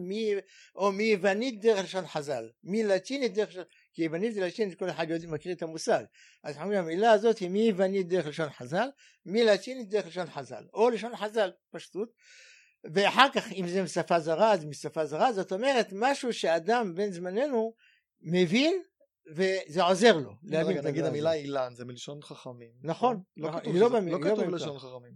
[0.75, 5.51] או מיוונית דרך לשון חז"ל מלטינית דרך לשון כי יוונית ולטינית כל אחד יודע, מכיר
[5.51, 6.03] את המושג
[6.43, 8.89] אז אנחנו אומרים המילה הזאת היא מיוונית דרך לשון חז"ל
[9.25, 12.09] מלטינית דרך לשון חז"ל או לשון חז"ל פשטות
[12.93, 17.73] ואחר כך אם זה משפה זרה אז משפה זרה זאת אומרת משהו שאדם בן זמננו
[18.21, 18.81] מבין
[19.35, 21.33] וזה עוזר לו להבין רגע, נגיד המילה.
[21.33, 22.71] אילן זה מלשון חכמים.
[22.83, 24.45] נכון, לא נכון, כתוב לא לא לא כתוב.
[24.45, 25.13] בלשון חכמים.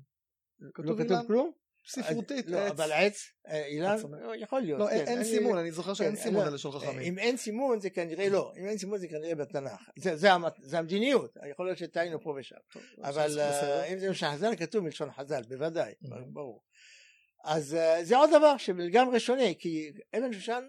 [0.78, 1.52] לא כתוב כלום?
[1.88, 2.72] ספרותית, לא, עץ.
[2.72, 3.98] אבל עץ, אה, אילן.
[4.30, 4.80] אה, יכול להיות.
[4.80, 7.00] לא, אין כן, אין אני- סימון, אני זוכר שאין כן, סימון לא, ללשון חכמים.
[7.00, 9.82] אם אין סימון זה כנראה לא, אם אין סימון זה כנראה בתנ"ך.
[10.00, 12.56] זה- זה המת- זה המדיניות, יכול להיות שטעינו פה ושם.
[13.04, 13.40] אבל.
[13.40, 16.08] אה, אם זה מלשון חז"ל כתוב מלשון חז"ל, בוודאי, Mhm.
[16.34, 16.64] ברור.
[17.46, 20.64] אז אה, זה עוד דבר שלגמרי שונה, כי אבן שושן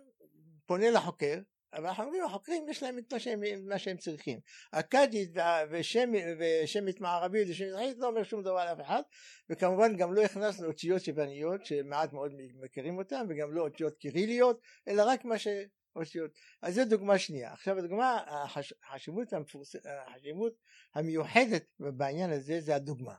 [0.67, 1.39] פונה לחוקר,
[1.75, 4.41] אבל אומרים החוקרים יש להם את מה שהם, מה שהם צריכים.
[4.73, 5.31] אכדית
[5.71, 9.03] ושמית מערבית ושמית מזרחית לא אומר שום דבר לאף אחד,
[9.51, 15.03] וכמובן גם לא הכנסנו אותיות יווניות שמעט מאוד מכירים אותן, וגם לא אותיות קיריליות, אלא
[15.07, 15.49] רק מה ש...
[15.97, 16.31] אותיות.
[16.63, 17.53] אז זו דוגמה שנייה.
[17.53, 18.75] עכשיו הדוגמה, החש...
[18.89, 19.77] החשיבות, המפורס...
[20.09, 20.53] החשיבות
[20.95, 23.15] המיוחדת בעניין הזה זה הדוגמה.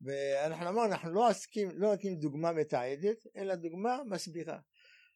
[0.00, 4.58] ואנחנו אמרנו אנחנו לא עוסקים, לא נותנים דוגמה מתעדת, אלא דוגמה מסבירה.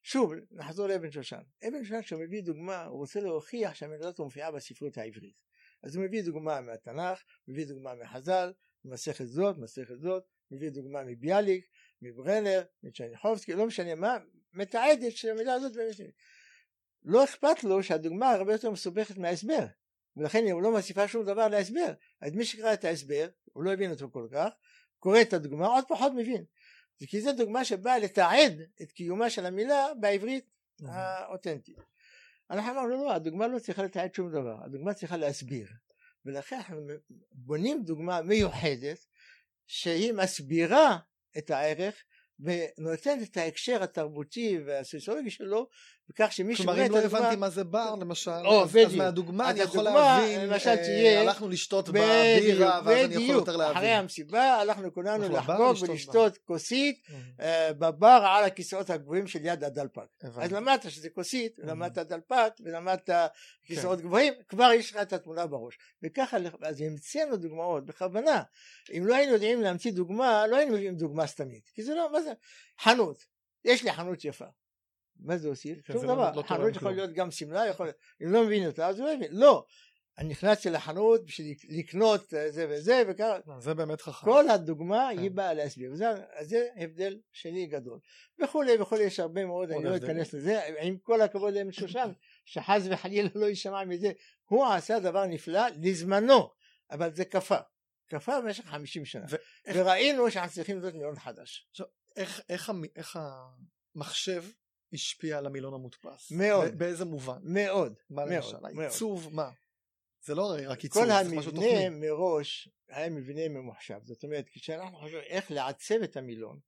[0.07, 1.41] שוב, נחזור לאבן שושן.
[1.69, 5.35] אבן שושן כשהוא מביא דוגמה, הוא רוצה להוכיח שהמילה הזאת מופיעה בספרות העברית.
[5.83, 8.53] אז הוא מביא דוגמה מהתנ"ך, מביא דוגמה מחז"ל,
[8.85, 11.67] ממסכת זאת, מסכת זאת, מביא דוגמה מביאליק,
[12.03, 14.19] מברנר, מצ'ניחובסקי, לא משנה מה,
[14.53, 15.97] מתעדת שהמילה הזאת באמת...
[17.05, 19.67] לא אכפת לו שהדוגמה הרבה יותר מסובכת מההסבר,
[20.17, 21.93] ולכן הוא לא מוסיפה שום דבר להסבר.
[22.21, 24.49] אז מי שקרא את ההסבר, הוא לא הבין אותו כל כך,
[24.99, 26.45] קורא את הדוגמה, עוד פחות מבין.
[26.99, 30.45] כי זו דוגמה שבאה לתעד את קיומה של המילה בעברית
[30.83, 31.77] האותנטית.
[32.51, 35.69] אנחנו אמרנו לא, הדוגמה לא צריכה לתעד שום דבר, הדוגמה צריכה להסביר.
[36.25, 36.81] ולכן אנחנו
[37.33, 39.07] בונים דוגמה מיוחדת
[39.67, 40.99] שהיא מסבירה
[41.39, 42.05] את הערך
[42.41, 45.69] ונותנת את ההקשר התרבותי והסוציולוגי שלו
[46.11, 48.95] בכך שמי כלומר אם את לא הדוגמה הבנתי מה זה בר למשל, או, אז- אז.
[48.95, 53.77] מהדוגמה אני יכול להבין, למשל, אה, תהיה- הלכנו לשתות בבירה ואז אני יכול יותר להבין.
[53.77, 57.13] אחרי המסיבה הלכנו כולנו לחגוג לשתות ולשתות כוסית Mhm.
[57.43, 60.07] אה, בבר על הכיסאות הגבוהים של יד הדלפק.
[60.23, 60.53] אז.
[60.53, 61.63] למדת שזה כוסית, Mhm.
[61.67, 63.11] למדת דלפק ולמדת
[63.65, 64.05] כיסאות כן.
[64.07, 65.79] גבוהים, כבר יש לך את התמונה בראש.
[66.03, 68.43] וככה, אז המצאנו דוגמאות בכוונה.
[68.97, 71.71] אם לא היינו יודעים להמציא דוגמה, לא היינו מביאים דוגמה סתמית.
[71.75, 72.33] כי זה לא, מה זה?
[72.81, 73.25] חנות.
[73.65, 74.45] יש לי חנות יפה.
[75.21, 75.79] מה זה הוסיף?
[75.87, 76.33] כן, שום זה לא- דבר.
[76.37, 76.93] לא חנות יכול.
[76.93, 77.89] להיות גם שמלה, יכול.
[78.23, 79.29] אם לא מבין אותה, אז הוא מבין.
[79.33, 79.65] לא.
[80.19, 83.39] אני נכנסתי לחנות בשביל לקנות אה, זה וזה, וככה.
[83.47, 84.25] לא, זה באמת חכם.
[84.27, 85.19] כל הדוגמה כן.
[85.19, 85.99] היא באה להסביר, אז
[86.49, 87.99] זה הבדל שני גדול.
[88.45, 89.97] וכולי וכולי, יש הרבה מאוד, אני לא.
[89.97, 92.13] אכנס לזה, עם כל הכבוד לאבן שושן,
[92.45, 94.13] שחס וחלילה לא יישמע מזה,
[94.45, 96.51] הוא עשה דבר נפלא לזמנו,
[96.91, 97.57] אבל זה כפה.
[98.09, 99.27] כפה במשך 50 שנה.
[99.29, 101.69] ואיך- וראינו שאנחנו צריכים לבנות מילון חדש.
[102.17, 103.19] איך- איך המ- איך
[103.95, 104.45] המחשב
[104.93, 106.31] השפיע על המילון המודפס?
[106.31, 106.79] מאוד.
[106.79, 107.39] באיזה מובן?
[107.43, 107.95] מאוד.
[108.11, 108.59] מה מאוד, למשל?
[108.61, 108.79] מאוד.
[108.79, 109.51] העיצוב, מה?
[110.25, 111.89] זה לא רק עיצוב, כל זה משהו המבנה תוכני.
[111.89, 113.99] מראש היה מבנה ממוחשב.
[114.05, 116.59] זאת אומרת, כשאנחנו חושבים איך לעצב את המילון,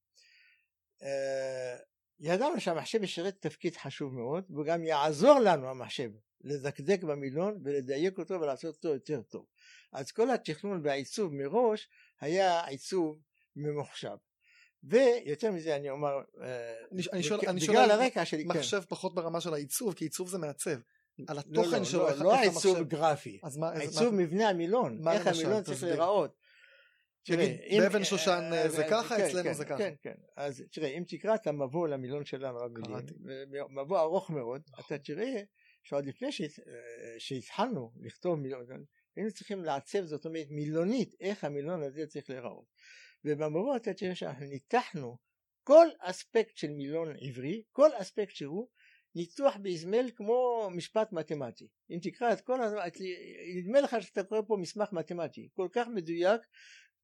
[1.03, 1.77] אה,
[2.21, 8.77] ידענו שהמחשב ישרת תפקיד חשוב מאוד, וגם יעזור לנו המחשב לדקדק במילון ולדייק אותו ולעשות
[8.77, 9.47] אותו יותר טוב.
[9.93, 11.89] אז כל התכנון והעיצוב מראש
[12.21, 13.23] היה עיצוב
[13.57, 14.17] ממוחשב.
[14.85, 16.09] ויותר מזה אני אומר,
[16.43, 18.49] אה, אני- אני שואל- בג- אני שואל בגלל הרקע שלי, כן.
[18.49, 20.71] מחשב פחות ברמה של העיצוב, כי עיצוב זה מעצב.
[21.29, 22.89] על לא, התוכן לא, שלו, לא, איך לא איך העיצוב המחשב...
[22.89, 23.73] גרפי, אז מה,
[24.13, 25.45] מבנה המילון, איך למשל?
[25.45, 25.83] המילון צריך.
[25.83, 26.35] להיראות.
[27.23, 29.79] תראה, באבן שושן, אה, אה, זה ככה, כן, אצלנו כן, זה ככה.
[29.79, 30.15] כן, כן.
[30.37, 33.07] אז תראה, אם תקרא את המבוא למילון שלנו, רב מילים.
[33.71, 35.43] מבוא ארוך מאוד, אתה תראה
[35.83, 36.59] שעוד לפני שהת-
[37.19, 38.67] שהתחלנו לכתוב מילון,
[39.17, 42.65] היינו צריכים לעצב, זאת אומרת, מילונית, איך המילון הזה צריך להיראות.
[43.29, 45.17] ובמבוא תראה שאנחנו ניתחנו
[45.63, 48.69] כל אספקט של מילון עברי, כל אספקט שהוא,
[49.15, 51.69] ניתוח באזמל כמו משפט מתמטי.
[51.91, 52.97] אם תקרא את כל, ה- את-
[53.57, 56.41] נדמה לך שאתה קורא פה מסמך מתמטי, כל כך מדויק,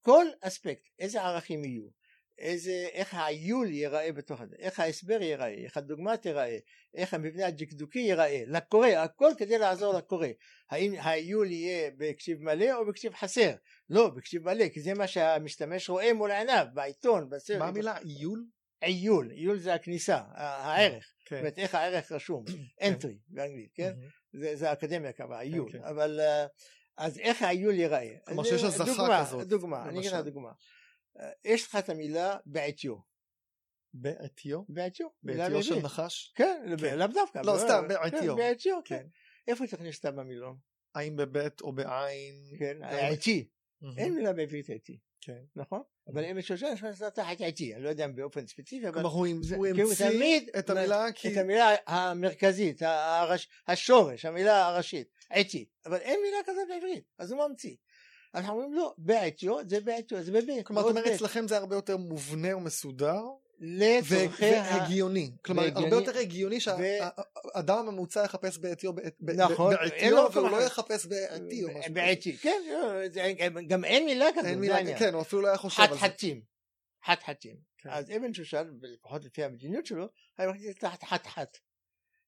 [0.00, 1.88] כל אספקט, איזה ערכים יהיו,
[2.38, 6.58] איזה, איך העיול ייראה בתוך זה, איך ההסבר ייראה, איך הדוגמה תיראה,
[6.94, 10.28] איך המבנה הדקדוקי ייראה, לקורא, הכל כדי לעזור לקורא.
[10.70, 13.52] האם העיול יהיה בקשיב מלא או בקשיב חסר?
[13.90, 17.58] לא, בקשיב מלא, כי זה מה שהמשתמש רואה מול עיניו, בעיתון, בסרט.
[17.58, 17.96] מה המילה?
[17.98, 18.44] עיול?
[18.80, 21.38] עיול, עיול זה הכניסה, הערך, זאת כן.
[21.38, 22.44] אומרת איך הערך רשום,
[22.80, 23.92] entry באנגלית, כן?
[24.32, 25.84] זה, זה האקדמיה קבעה, עיול, כן.
[25.84, 26.46] אבל אה,
[26.96, 28.14] אז איך העיול ייראה?
[28.26, 30.24] כלומר אז, שיש הזכה כזאת, דוגמה, אני אגיד לך.
[30.24, 30.50] דוגמה.
[31.20, 32.96] אה, יש לך את המילה בעטיו,
[33.94, 34.62] בעטיו?
[34.68, 35.78] בעטיו, בעטיו של.
[35.78, 36.32] נחש?
[36.34, 36.98] כן, כן.
[36.98, 37.38] לאו דווקא.
[37.44, 38.36] לא, סתם, כן, בעטיו.
[38.36, 38.98] בעטיו, כן.
[38.98, 39.06] כן.
[39.48, 40.56] איפה תכניס אותה במילון?
[40.94, 42.34] האם בבית או בעין?
[42.58, 43.98] כן, מהמם.
[43.98, 45.42] אין מילה בעברית עטי, כן.
[45.56, 45.82] נכון?
[46.08, 49.26] אבל אם שושן יש לך תחת עטי, אני לא יודע באופן ספציפי, אבל הוא
[49.66, 51.32] המציא את המילה כי...
[51.32, 52.82] את המילה המרכזית,
[53.68, 57.74] השורש, המילה הראשית, עטי, אבל אין מילה כזאת בעברית, אז הוא ממציא.
[58.34, 60.66] אנחנו אומרים לא, בעטיו זה בעטיו, זה בבית.
[60.66, 61.12] כלומר, אתה מאוד אומר, בית.
[61.12, 63.22] אצלכם זה הרבה יותר מובנה ומסודר,
[63.60, 64.78] לצורכי ה...
[64.78, 65.30] והגיוני.
[65.44, 65.84] כלומר, והגיוני.
[65.84, 71.82] הרבה יותר הגיוני שהאדם הממוצע יחפש בעטיו נכון, בעטיו, והוא לא יחפש בעטי או משהו
[71.82, 71.94] כזה.
[71.94, 74.98] בעטי, כן, לא, גם אין מילה כזאת, אין מילה.
[74.98, 75.94] כן, הוא אפילו לא היה חושב על זה.
[75.94, 76.42] חתחתים,
[77.06, 77.56] חתחתים.
[77.78, 77.90] כן.
[77.90, 81.58] אז אבן שושן, לפחות לפי המדיניות שלו, היה מכניס את תחת חתחת.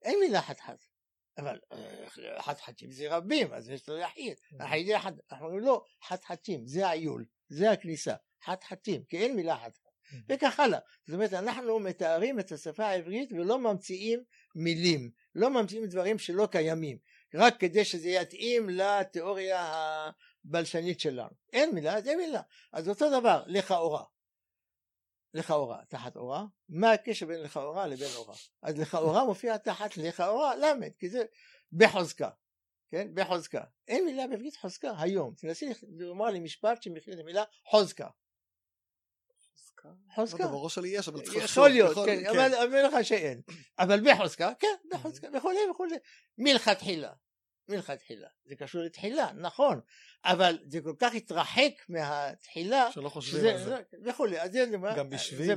[0.02, 0.84] אין מילה חתחת.
[1.38, 1.58] אבל
[2.38, 4.34] חתחתים זה רבים, אז יש לו יחיד.
[4.60, 8.14] היחיד אחד, אנחנו אומרים לא, חתחתים, זה העיול, זה הכניסה.
[8.44, 9.86] חתחתים, כי אין מילה חתחת.
[10.28, 10.78] וכך הלאה.
[11.06, 14.22] זאת אומרת, אנחנו מתארים את השפה העברית ולא ממציאים
[14.54, 16.98] מילים, לא ממציאים דברים שלא קיימים,
[17.34, 19.66] רק כדי שזה יתאים לתיאוריה
[20.44, 21.30] הבלשנית שלנו.
[21.52, 22.40] אין מילה, אין מילה.
[22.72, 24.04] אז אותו דבר, לכאורה.
[25.36, 28.34] לכאורה, תחת אורה, מה הקשר בין לכאורה לבין אורה?
[28.62, 31.24] אז לכאורה מופיע תחת לכאורה למד, כי זה
[31.72, 32.30] בחוזקה,
[32.90, 33.08] כן?
[33.14, 33.64] בחוזקה.
[33.88, 35.34] אין מילה בעברית חוזקה היום.
[35.34, 38.08] תנסי לומר לי משפט שמכיל את המילה חוזקה.
[40.14, 40.44] חוזקה.
[40.44, 41.50] לא, בראש שלי יש, אבל צריך לחשוב.
[41.50, 43.40] יכול להיות, כן, אבל אני אומר לך שאין.
[43.78, 45.96] אבל בחוזקה, כן, בחוזקה, וכולי וכולי.
[46.38, 47.12] מלכתחילה.
[47.68, 48.28] מלכתחילה.
[48.44, 49.80] זה קשור לתחילה, נכון.
[50.24, 53.76] אבל זה כל כך התרחק מהתחילה, שלא חושבים שזה, על זה.
[54.04, 54.40] וכולי.
[54.40, 55.46] אז זה דבר, גם בשביל.
[55.46, 55.54] זה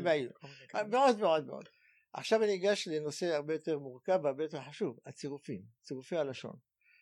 [0.73, 0.87] כאלה.
[0.87, 1.69] מאוד מאוד מאוד.
[2.13, 6.55] עכשיו אני אגש לנושא הרבה יותר מורכב והרבה יותר חשוב, הצירופים, צירופי הלשון.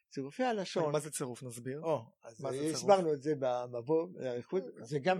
[0.10, 1.44] צירופי הלשון, מה זה צירוף?
[1.44, 1.82] נסביר.
[1.82, 2.76] או, אז צירוף?
[2.76, 5.20] הסברנו את זה במבוא, באריכות, זה גם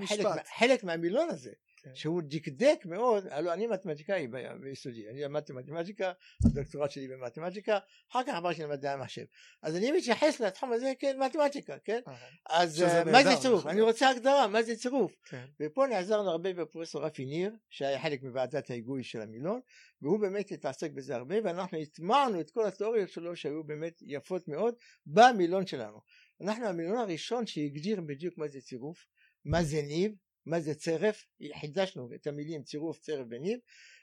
[0.58, 1.52] חלק מהמילון הזה,
[1.84, 1.96] כן.
[1.96, 4.28] שהוא דקדק מאוד, הלוא אני מתמטיקאי
[4.62, 6.12] ביסודי, אני למדתי מתמטיקה,
[6.46, 7.80] הדוקטורט שלי במתמטיקה,
[8.12, 9.26] אחר כך עברתי למדעי המחשב.
[9.62, 12.00] אז אני מתייחס לתחום הזה כמתמטיקה, כן?
[12.08, 12.16] אה,
[12.50, 13.60] אז אה, מה זה צירוף?
[13.60, 13.72] נכון.
[13.72, 15.12] אני רוצה הגדרה, מה זה צירוף?
[15.26, 15.46] כן.
[15.60, 19.60] ופה נעזרנו הרבה בפרופסור רפי ניר, שהיה חלק מוועדת ההיגוי של המילון,
[20.02, 24.76] והוא באמת התעסק בזה הרבה, ואנחנו הטמענו את כל התיאוריות שלו שהיו באמת יפות מאוד
[25.06, 26.02] במילון שלנו.
[26.42, 29.06] אנחנו המילון הראשון שהגדיר בדיוק מה זה צירוף,
[29.46, 30.12] מה זה ניב,
[30.48, 31.26] מה זה צירף,
[31.60, 33.60] חידשנו את המילים צירוף, צירף וניב,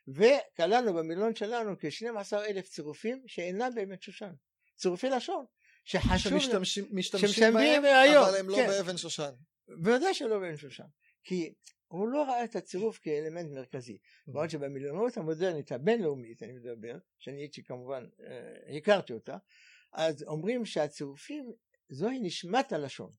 [0.09, 4.33] וכללנו במילון שלנו כ-12 אלף צירופים שאינם באמת שושן,
[4.76, 5.44] צירופי לשון,
[5.85, 8.66] שחשוב, שמשתמשים משתמשים שמשתמשים בהם, היום, אבל הם לא כן.
[8.66, 9.30] באבן שושן.
[9.68, 10.85] בוודאי שלא בן שושן,
[11.24, 11.54] כי
[11.88, 17.64] הוא לא ראה את הצירוף כאלמנט מרכזי, בעוד שבמילונות המודרנית הבינלאומית אני מדבר, שאני הייתי
[17.64, 19.37] כמובן, אה, הכרתי אותה,
[19.92, 21.52] אז אומרים שהצירופים
[21.88, 23.11] זוהי נשמת הלשון.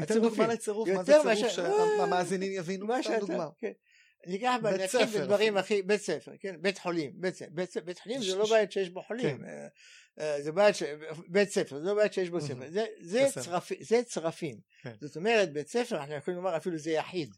[0.00, 0.30] הצירופים.
[0.30, 2.86] דוגמה לצירוף, מה זה יותר צירוף שהמאזינים יבינו?
[2.86, 3.48] מה שאתה, דוגמה.
[4.26, 5.58] ניקח, בדברים אפילו.
[5.58, 7.12] הכי, בית ספר, כן, בית חולים,
[7.84, 9.44] בית, חולים זה לא בית שיש בו חולים, כן.
[9.44, 9.66] אה,
[10.18, 10.82] אה, זה בית, ש...
[11.28, 12.40] בית ספר, זה לא בית שיש בו.
[12.40, 13.58] ספר.
[13.80, 14.92] זה צרפים, כן.
[15.00, 17.34] זאת אומרת בית ספר אנחנו יכולים לומר אפילו זה יחיד,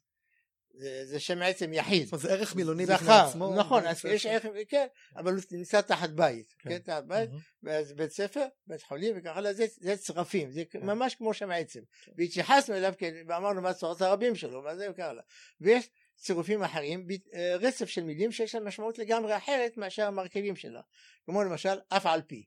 [1.04, 3.54] זה, שם עצם יחיד, זה ערך מילוני בפני עצמו.
[3.54, 4.26] נכון, אז יש.
[4.26, 6.70] ערך, כן, אבל הוא נמצא תחת בית, כן.
[6.70, 7.30] כן, תחת בית.
[7.62, 10.86] ואז בית ספר, בית חולים וכך הלאה, זה, צרפים, זה כן.
[10.86, 11.80] ממש כמו שם העצם.
[12.16, 15.22] והתייחסנו אליו כן, ואמרנו מה צורת הרבים שלו, מה זה וכך הלאה.
[15.60, 20.80] ויש צירופים אחרים, אה, רצף של מילים שיש להם משמעות לגמרי אחרת מאשר המרכיבים שלה.
[21.24, 22.44] כמו למשל אף על פי.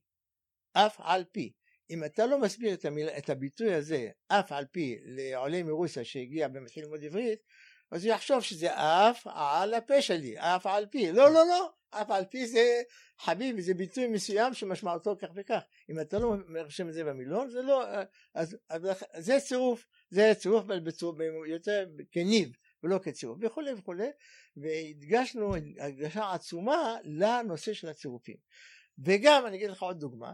[0.73, 1.53] אף על פי.
[1.89, 3.09] אם אתה לא מסביר את, המיל...
[3.09, 7.39] את הביטוי הזה, אף על פי, לעולה מרוסיה שהגיע ומתחיל ללמוד עברית,
[7.91, 11.11] אז הוא יחשוב שזה אף על הפה שלי, אף על פי.
[11.11, 12.81] לא, לא, לא, אף על פי זה
[13.19, 15.61] חביבי, זה ביטוי מסוים שמשמעותו כך וכך.
[15.89, 17.83] אם אתה לא מרשם את זה במילון, זה לא,
[18.33, 21.15] אז, אז זה צירוף, זה צירוף אבל בצור,
[21.47, 22.49] יותר כניב
[22.83, 24.09] ולא כצירוף וכולי וכולי,
[24.57, 28.37] והדגשנו הדגשה עצומה לנושא של הצירופים.
[29.05, 30.33] וגם אני אגיד לך עוד דוגמה,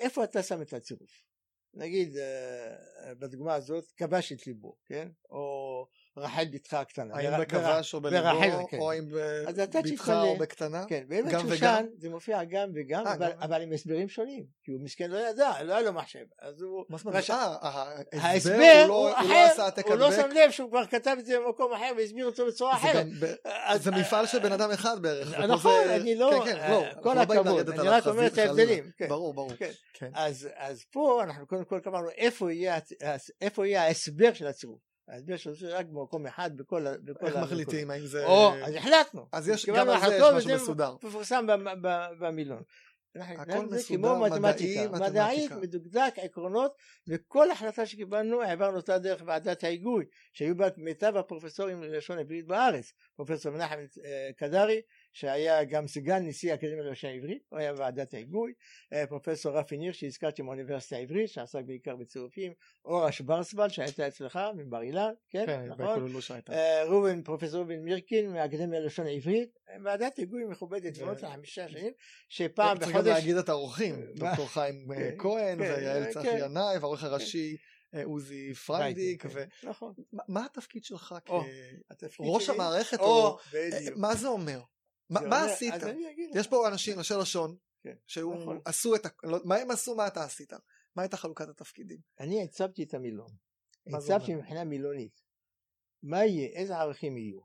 [0.00, 1.24] איפה אתה שם את הצירוף?
[1.74, 5.08] נגיד אה, בדוגמה הזאת כבש את ליבו, כן?
[5.30, 5.53] או
[6.24, 7.14] רחל בתך הקטנה.
[7.16, 8.26] האם בכבש או בליבו,
[8.70, 8.78] כן.
[8.78, 9.04] או האם
[9.46, 10.22] אז אתה בבתך תתפלא.
[10.22, 10.84] או בקטנה?
[10.88, 11.86] כן, באמת שושן?
[11.98, 15.72] זה מופיע גם וגם, אה, אבל, עם הסברים שונים, כי הוא מסכן לא ידע, לא
[15.72, 16.84] היה לו מחשב, אז הוא...
[16.88, 17.30] מה זאת אומרת?
[17.30, 17.56] אה,
[18.14, 18.54] אה, ההסבר
[18.88, 20.12] הוא לא- לא אחר, הוא לא.
[20.12, 23.06] שם לב שהוא כבר כתב את זה במקום אחר והסביר אותו בצורה אחרת.
[23.76, 25.38] זה מפעל של בן אדם אחד בערך.
[25.38, 28.38] נכון, אני לא, כן, כן, כל לא הכבוד, אני רק אומר את.
[28.38, 28.90] ההבדלים.
[28.96, 29.08] כן.
[29.08, 29.50] ברור, ברור.
[29.58, 29.70] כן.
[29.94, 30.10] כן.
[30.14, 30.48] אז,
[30.92, 34.80] פה אנחנו קודם כל קבענו איפה יהיה, הצ- איפה יהיה ההסבר של הצירוף.
[35.08, 36.94] ההסבר שעושה רק במקום אחד בכל ה...
[37.26, 38.26] איך מחליטים האם זה...
[38.26, 39.26] או, אז החלטנו.
[39.32, 40.96] אז יש, גם על זה יש משהו מסודר.
[41.02, 41.46] מפורסם
[42.18, 42.62] במילון.
[43.16, 45.10] הכל מסודר, כמו מדעי, מתמטיקה, מתמטיקה.
[45.10, 46.74] מדעית, מדוקדק, עקרונות,
[47.08, 52.92] וכל החלטה שקיבלנו העברנו אותה דרך ועדת ההיגוי, שהיו בה מיטב הפרופסורים ללשון עברית בארץ,
[53.16, 54.80] פרופסור מנחם אה, קדרי,
[55.14, 58.52] שהיה גם סגן נשיא האקדמיה ללשון עברית, הוא היה בוועדת ההיגוי,
[58.92, 62.52] אה, פרופסור רפי ניר שהזכרתי מהאוניברסיטה העברית, שעסק בעיקר בצירופים,
[62.84, 66.16] אורה שוורצוולד שהייתה אצלך מבר אילן, כן, כן, נכון?
[66.50, 71.92] אה, ראובן, פרופסור ראובן מירקין מהאקדמיה ללשון העברית, ועדת היגוי מכובדת מאוד לחמישה שנים,
[72.28, 74.06] שפעם צריך בחודש, להגיד את האורחים, מה?
[74.14, 76.10] דוקטור חיים אה, כן, כהן כן, ויעל כן.
[76.10, 77.56] צחי ינאי והעורך הראשי
[77.94, 79.22] אה, עוזי פריידיק.
[79.22, 79.92] כן, ו- נכון,
[80.28, 81.14] מה- התפקיד שלך
[82.16, 82.98] כראש המערכת?
[83.96, 84.60] מה זה אומר?
[85.10, 85.74] מה זה מה עשית?
[86.34, 88.60] יש פה אנשים, ראשי לשון, כן, שהוא נכון.
[88.64, 89.08] עשו את ה...
[89.22, 90.52] לא- מה הם עשו, מה אתה עשית?
[90.96, 91.98] מה הייתה חלוקת התפקידים?
[92.20, 93.30] אני הצבתי את המילון,
[93.86, 94.34] הצבתי?
[94.34, 95.20] מבחינה מילונית,
[96.02, 97.40] מה יהיה, איזה ערכים יהיו.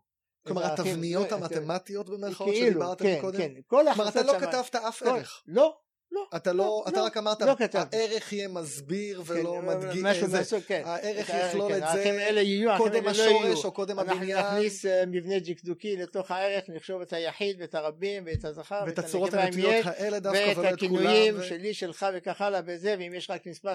[0.48, 3.38] כלומר התבניות לא, המתמטיות במרכאות כאילו, שדיברת כן, קודם?
[3.38, 5.44] כן, כל כלומר אתה לא כתבת אף כל- ערך.
[5.48, 5.80] לא,
[6.12, 7.56] לא, אתה לא, לא, אתה לא, רק אמרת, לא.
[7.74, 10.82] הערך יהיה מסביר ולא כן, מדגים, משהו זה- מהסוג, כן.
[10.86, 13.08] הערך את יכלול כן, את זה האלה יהיו, הערכים קודם.
[13.08, 17.76] השורש או קודם אנחנו הבניין נכניס אה, מבנה דקדוקי לתוך הערך, נחשוב את היחיד ואת
[17.76, 22.42] הרבים ואת הזכר ואת הצורות הנטויות האלה דווקא ואת ולא את הכינויים שלי, שלך וכך
[22.42, 23.74] הלאה וזה, ואם יש רק מספר,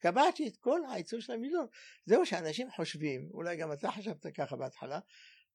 [0.00, 1.66] קבעתי את כל העיצוב של המילון.
[2.06, 4.98] זהו שאנשים חושבים, אולי גם אתה חשבת ככה בהתחלה,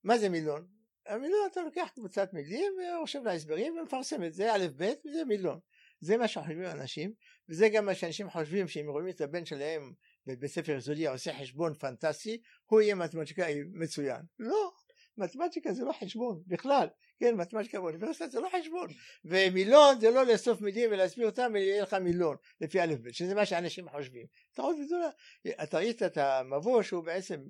[0.04, 0.66] מה זה מילון?
[1.08, 5.60] המילון אתה לוקח קבוצת מילים ורושם לה הסברים ומפרסם את זה, א' ב', וזה מילון.
[6.02, 7.14] זה מה שחושבים אנשים,
[7.50, 9.94] וזה גם מה שאנשים חושבים שאם רואים את הבן שלהם
[10.26, 14.22] בבית ספר יסודי עושה חשבון פנטסטי, הוא יהיה מתמטיקאי מצוין.
[14.40, 14.72] לא,
[15.18, 16.88] מתמטיקה זה לא חשבון בכלל,
[17.22, 18.88] כן, מתמטיקה באוניברסיטה זה לא חשבון,
[19.26, 23.46] ומילון זה לא לאסוף מילים ולהסביר אותם ויהיה לך מילון לפי א' ב', שזה מה
[23.46, 24.26] שאנשים חושבים.
[24.54, 25.10] טעות גדולה.
[25.64, 27.42] אתה ראית את המבוא שהוא בעצם,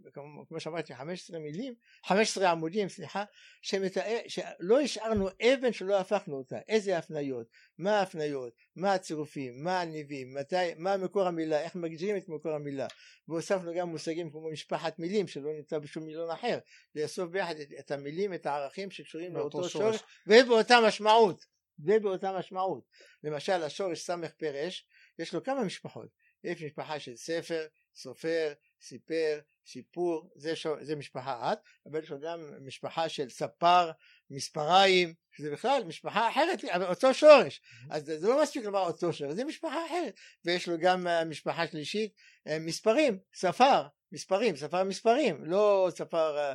[0.48, 1.74] כמו שאמרתי, 15 מילים,
[2.06, 3.24] 15 עמודים, סליחה,
[3.62, 7.48] שמתאר, שלא השארנו אבן שלא הפכנו אותה, איזה הפניות,
[7.78, 12.88] מה ההפניות, מה הצירופים, מה הניבים, מתי, מה מקור המילה, איך מגדירים את מקור המילה,
[13.28, 16.60] והוספנו גם מושגים כמו משפחת מילים שלא נמצא בשום מילון אחר,
[16.96, 19.96] לאסוף ביחד את, המילים, את הערכים שקשורים לאותו שורש.
[19.98, 21.46] שורש, ובאותה משמעות,
[21.80, 22.84] ובאותה משמעות.
[23.24, 24.86] למשל השורש סמך פרש,
[25.20, 26.08] יש לו כמה משפחות,
[26.44, 32.20] יש משפחה של ספר, סופר, סיפר, סיפור, זה, שור, זה משפחה אחת, אבל יש לו
[32.20, 33.92] גם משפחה של ספר,
[34.30, 39.32] מספריים, שזה בכלל משפחה אחרת, אבל אותו שורש, אז זה לא מספיק לומר אותו שורש,
[39.32, 40.14] זה משפחה אחרת,
[40.46, 42.14] ויש לו גם אה, משפחה שלישית,
[42.48, 46.54] אה, מספרים, ספר, מספרים, ספר מספרים, לא ספר אה,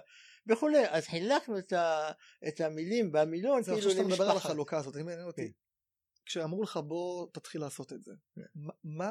[0.49, 2.11] וכולי, אז חילקנו את, ה,
[2.49, 4.49] את המילים במילון כאילו עכשיו שאתה מדבר על למשפחה.
[4.49, 5.53] החלוקה הזאת, אני מעניין אותי.
[5.53, 5.59] כן.
[6.27, 8.13] כשאמרו לך בוא תתחיל לעשות את זה,
[8.55, 9.11] מה- מה,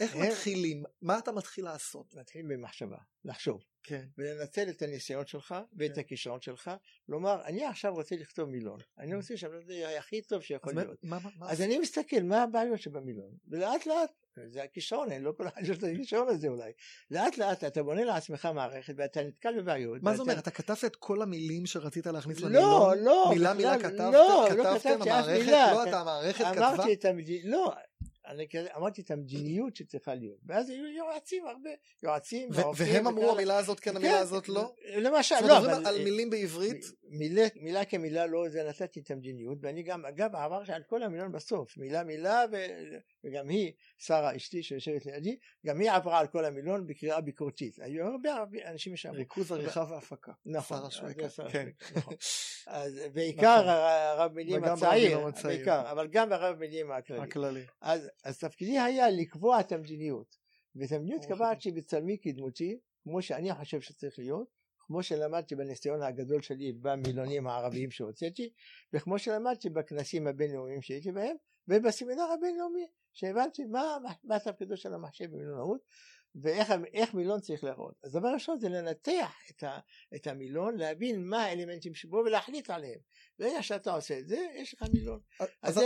[0.00, 0.16] איך?
[0.16, 0.82] מתחילים?
[1.02, 2.14] מה אתה מתחיל לעשות?
[2.14, 3.64] מתחילים במחשבה, לחשוב.
[3.82, 4.06] כן.
[4.18, 6.00] ולנצל את הניסיון שלך ואת כן.
[6.00, 6.70] הכישרון שלך,
[7.08, 11.04] לומר אני עכשיו רוצה לכתוב מילון, אני רוצה שהמילון יהיה הכי טוב שיכול מה- להיות.
[11.04, 11.50] מה, מה, מה?
[11.50, 15.78] אז אני מסתכל מה הבעיות שבמילון, ולאט לאט, זה הכישרון, אני לא כל אחד יש
[15.78, 16.72] את הכישרון הזה אולי,
[17.10, 20.02] לאט לאט אתה בונה לעצמך מערכת ואתה נתקל בבעיות.
[20.02, 20.40] מה זה ואתה- אומר?
[20.40, 22.98] אתה כתבת את כל המילים שרצית להכניס לא, למילון?
[22.98, 24.00] לא, מילה מילה בכלל, כתבת?
[24.12, 25.02] לא, לא כתבתם?
[25.02, 25.44] המערכת?
[25.44, 25.72] מילה.
[25.72, 26.68] לא, אתה המערכת כתבה?
[26.74, 27.72] אמרתי את המדיניות, לא,
[28.26, 31.70] אני כזה- אמרתי את המדיניות שצריכה להיות, ואז היו יועצים הרבה,
[32.02, 33.32] יועצים, והם אמרו.
[33.32, 34.74] המילה הזאת כן, המילה הזאת לא?
[34.96, 35.86] למשל, לא, אבל...
[35.86, 36.84] על מילים בעברית?
[37.04, 41.32] מילה, מילה כמילה לא, זה נתתי את המדיניות, ואני גם, אגב, עברתי על כל המילון
[41.32, 42.44] בסוף, מילה מילה,
[43.24, 47.78] וגם היא, שרה אשתי שיושבת לידי, גם היא עברה על כל המילון בקריאה ביקורתית.
[47.78, 48.30] היו הרבה
[48.70, 49.10] אנשים שם.
[49.10, 50.32] ריכוז עריכה והפקה.
[50.46, 50.78] נכון,
[51.50, 51.68] כן.
[51.96, 52.14] נכון.
[52.66, 53.68] אז בעיקר נכון.
[53.68, 55.18] הרב מילים הצעיר,
[55.90, 57.20] אבל גם הרב מילים הכללי.
[57.22, 57.64] הכללי.
[57.80, 60.36] אז, אז תפקידי היה לקבוע את המדיניות.
[60.76, 61.36] ואת המדיניות אוקיי.
[61.36, 64.48] קבעתי בצלמי כדמותי, כמו שאני חושב שצריך להיות,
[64.86, 68.52] כמו שלמדתי בניסיון הגדול שלי במילונים הערביים שהוצאתי,
[68.92, 71.36] וכמו שלמדתי בכנסים הבינלאומיים שהייתי בהם,
[71.68, 75.80] ובסמינר הבינלאומי, שהבנתי מה, מה תפקידו של המחשב במילונאות,
[76.34, 77.94] ואיך איך מילון צריך להראות.
[78.04, 79.78] אז דבר ראשון זה לנתח את, ה,
[80.14, 83.00] את המילון, להבין מה האלמנטים שבו ולהחליט עליהם.
[83.42, 85.18] ברגע שאתה עושה את זה, יש לך מילון.
[85.62, 85.78] אז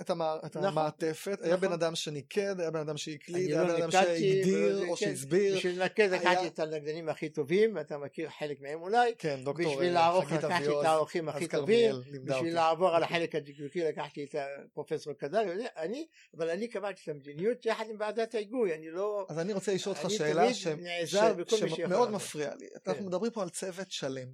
[0.00, 0.64] את המע- את נכון.
[0.64, 1.68] המעטפת, היה נכון.
[1.68, 5.56] בן אדם שניקד, היה בן אדם שהקליד, היה לא בן אדם שהגדיר או כן, שהסביר.
[5.56, 9.86] בשביל לנקד לקחתי את הנגנים הכי טובים, ואתה מכיר חלק מהם אולי, כן, דוקטור בשביל
[9.88, 11.94] אה, לערוך חגית לקחתי את העורכים אז הכי טובים.
[12.24, 15.42] בשביל לעבור על החלק הדקדוקי לקחתי את הפרופסור קדר,
[15.76, 16.06] אני,
[16.36, 19.26] אבל אני קבעתי את המדיניות יחד עם ועדת ההיגוי, אני לא...
[19.28, 20.80] אז אני רוצה לשאול אותך שאלה שמאוד
[21.12, 22.08] לעזור.
[22.10, 22.66] מפריע לי.
[22.86, 24.28] אנחנו מדברים פה על צוות שלם.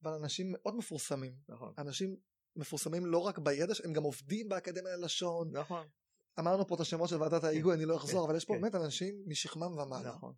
[0.00, 0.06] כן.
[0.06, 1.32] ועל אנשים מאוד מפורסמים.
[1.48, 2.16] נכון, אנשים
[2.56, 5.56] מפורסמים לא רק בידע, הם גם עובדים באקדמיה ללשון.
[5.56, 5.86] נכון,
[6.38, 8.60] אמרנו פה את השמות של ועדת ההיגוי, אני לא אחזור, אבל יש פה כן.
[8.60, 10.08] באמת אנשים משכמם ומעלה.
[10.08, 10.34] נכון.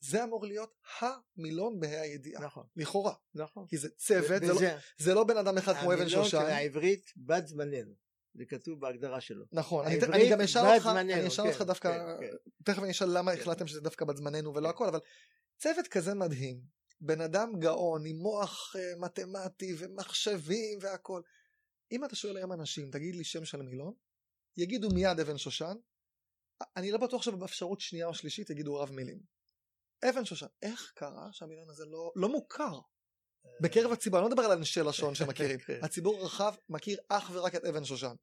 [0.00, 3.66] זה אמור להיות המילון בה"א הידיעה, נכון, לכאורה, נכון.
[3.66, 6.38] כי זה צוות, זה לא- זה לא בן אדם אחד כמו אבן המילון של שושן,
[6.38, 7.94] העברית בת זמננו.
[8.34, 9.44] זה כתוב בהגדרה שלו.
[9.52, 12.36] נכון, אני, גם אשאל אותך, זמננו, אני אשאל כן, אותך דווקא, כן, כן.
[12.64, 13.40] תכף אני אשאל למה כן.
[13.40, 14.74] החלטתם שזה דווקא בת זמננו ולא כן.
[14.74, 15.00] הכל, אבל
[15.58, 16.60] צוות כזה מדהים,
[17.00, 21.22] בן אדם גאון עם מוח אה, מתמטי ומחשבים והכל.
[21.92, 23.94] אם אתה שואל היום אנשים, תגיד לי שם של מילון,
[24.56, 25.74] יגידו מיד אבן שושן,
[26.76, 29.20] אני לא בטוח שבאפשרות שנייה או שלישית יגידו רב מילים.
[30.08, 32.80] אבן שושן, איך קרה שהמילון הזה לא, לא מוכר
[33.60, 35.80] בקרב הציבור, אני לא מדבר על אנשי לשון שמכירים, כן.
[35.82, 38.14] הציבור הרחב מכיר אך ורק את אבן שושן.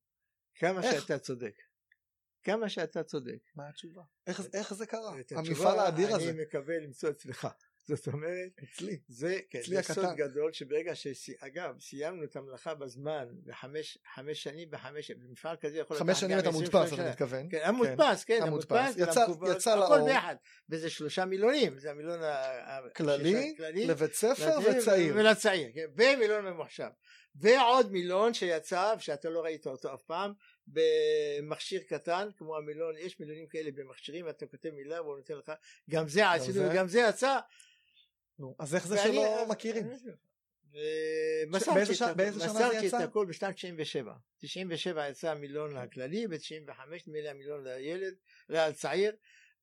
[0.56, 1.02] כמה איך?
[1.02, 1.56] שאתה צודק.
[2.44, 3.40] כמה שאתה צודק.
[3.56, 4.02] מה התשובה?
[4.28, 5.14] איך, איך זה קרה?
[5.32, 6.30] המפעל האדיר הזה.
[6.30, 7.48] אני מקווה למצוא אצלך.
[7.88, 9.00] זאת אומרת, אצלי.
[9.08, 10.16] זה, כן, אצלי זה סוד.
[10.16, 11.08] גדול שברגע ש...
[11.40, 16.40] אגב, סיימנו את המלאכה בזמן, בחמש חמש שנים, בחמש, במפעל כזה יכול חמש לקחת שנים
[16.40, 16.94] אתה 20 מודפס.
[16.94, 17.48] אתה מתכוון.
[17.52, 18.72] כן, המודפס, כן, המודפס.
[18.72, 20.08] המודפס, יצא- והמקובל, יצא הכל לאור.
[20.08, 20.36] ביחד.
[20.70, 22.28] וזה שלושה מילונים, זה המילון ה-
[22.78, 25.14] ה- כללי, שלושה- כללי, לבית ספר וצעיר.
[25.18, 26.90] ולצעיר, כן, ומילון ממוחשב.
[27.36, 30.34] ועוד מילון שיצא, שאתה לא ראית אותו אף פעם,
[30.68, 35.52] במכשיר קטן, כמו המילון, יש מילונים כאלה במכשירים, אתה כותב מילה והוא נותן לך,
[35.90, 36.70] גם זה עשינו?
[36.70, 37.40] וגם זה יצא.
[38.42, 39.88] נו, אז איך זה שלא מכירים?
[41.48, 42.98] ומסרתי באיזה את הכל- שנה זה מסרתי יצא?
[43.04, 44.14] את הכל בשנת 97.
[44.38, 46.72] 97 יצא המילון הכללי, ב-95
[47.08, 48.14] נדמה לי המילון לילד,
[48.50, 49.16] לצעיר,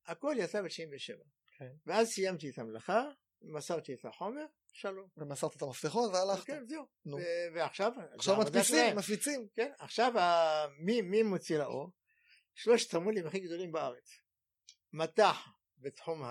[0.06, 1.24] הכל יצא ב-97.
[1.58, 1.70] כן.
[1.86, 3.04] ואז סיימתי את המלאכה,
[3.42, 5.08] מסרתי את החומר, שלום.
[5.16, 6.46] ומסרת את המפתחות והלכת.
[6.46, 6.84] כן, זהו.
[7.54, 8.96] ועכשיו, עכשיו מדפיסים.
[8.96, 9.46] מפיצים.
[9.54, 10.12] כן, עכשיו
[10.78, 11.90] מי מוציא לאור?
[12.54, 14.18] שלושת המו"לים הכי גדולים בארץ.
[14.92, 15.46] מטח
[15.78, 16.22] בתחום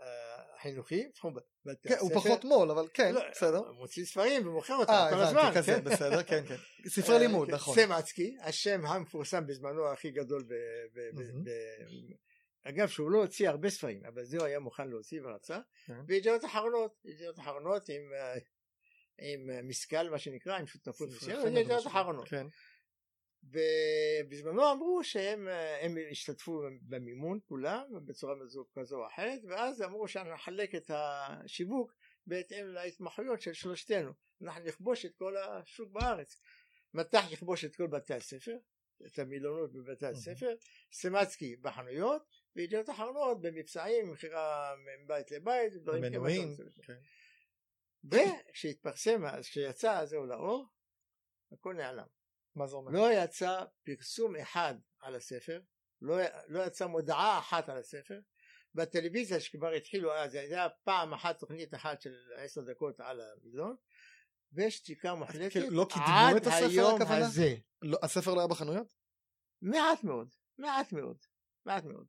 [0.00, 1.34] החינוכי, בתחום
[1.64, 2.06] בתי כן, הספר.
[2.06, 3.72] הוא פחות מו"ל, אבל כן, לא, בסדר.
[3.72, 5.38] מוציא ספרים ומוכר אותם אה, כל הזמן.
[5.40, 5.84] הבנתי, כזה, כן.
[5.84, 6.56] בסדר, כן, כן.
[6.94, 7.74] ספרי לימוד, כן, נכון.
[7.74, 10.44] סמצקי, השם המפורסם בזמנו הכי גדול
[12.62, 15.58] אגב שהוא לא הוציא הרבה ספרים אבל זה הוא היה מוכן להוציא ורצה.
[16.06, 18.34] וידיעות אחרונות ידיעות אחרונות עם אה,
[19.18, 21.86] עם אה, מסקל מה שנקרא עם שותפות מסוימת ידיעות.
[21.86, 22.28] אחרונות.
[23.42, 30.08] ובזמנו אמרו שהם אה, הם השתתפו במימון כולם בצורה מזו- כזו או אחרת ואז אמרו
[30.08, 31.94] שאנחנו נחלק את השיווק
[32.26, 34.12] בהתאם להתמחויות של שלושתנו
[34.42, 36.40] אנחנו נכבוש את כל השוק בארץ
[36.94, 38.56] מטח יכבוש את כל בתי הספר
[39.06, 40.54] את המילונות בבתי הספר
[40.92, 42.22] סמצקי בחנויות
[42.56, 44.74] וידיעות אחרונות במבצעים מכירה
[45.04, 46.70] מבית לבית דברים כאלה.
[46.82, 46.98] כן.
[48.04, 50.66] וכשהתפרסם אז כשיצא זהו לאור
[51.52, 52.19] הכל נעלם
[52.54, 52.92] מה זה אומר?
[52.92, 55.60] לא יצא פרסום אחד על הספר,
[56.02, 56.16] לא,
[56.48, 58.20] לא יצא מודעה אחת על הספר,
[58.74, 63.76] בטלוויזיה שכבר התחילו אז, זה היה פעם אחת תוכנית אחת של עשר דקות על המילון,
[64.52, 67.26] ושתיקה מוחלטת כאילו, לא קידמו את הספר, הכוונה?
[67.26, 67.54] הזה.
[67.82, 68.94] לא, הספר לא היה בחנויות?
[69.62, 71.16] מעט מאוד, מעט מאוד,
[71.66, 72.06] מעט מאוד.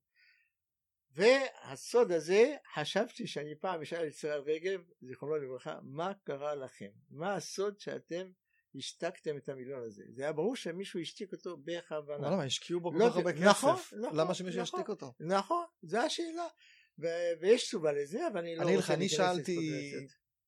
[1.12, 6.90] והסוד הזה, חשבתי שאני פעם אשאל את ישראל רגב, זיכרונו לברכה, מה קרה לכם?
[7.10, 8.32] מה הסוד שאתם
[8.76, 10.04] השתקתם את המילון הזה?
[10.10, 12.32] זה היה ברור שמישהו השתיק אותו בכוונה.
[12.32, 13.94] למה השקיעו בו כל לא, כך הרבה נכון, כסף?
[13.94, 14.80] נכון, למה שמישהו נכון.
[14.80, 15.14] ישתיק אותו?
[15.20, 16.48] נכון, זו השאלה.
[17.42, 19.58] ויש תשובה לזה, אבל אני לא אני רוצה לך, אני להיכנס שאלתי.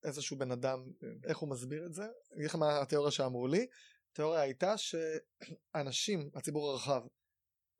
[0.03, 0.83] איזשהו בן אדם
[1.25, 2.03] איך הוא מסביר את זה.
[2.03, 3.67] אני אגיד לך מה התיאוריה שאמרו לי.
[4.11, 7.01] התיאוריה הייתה שאנשים, הציבור הרחב,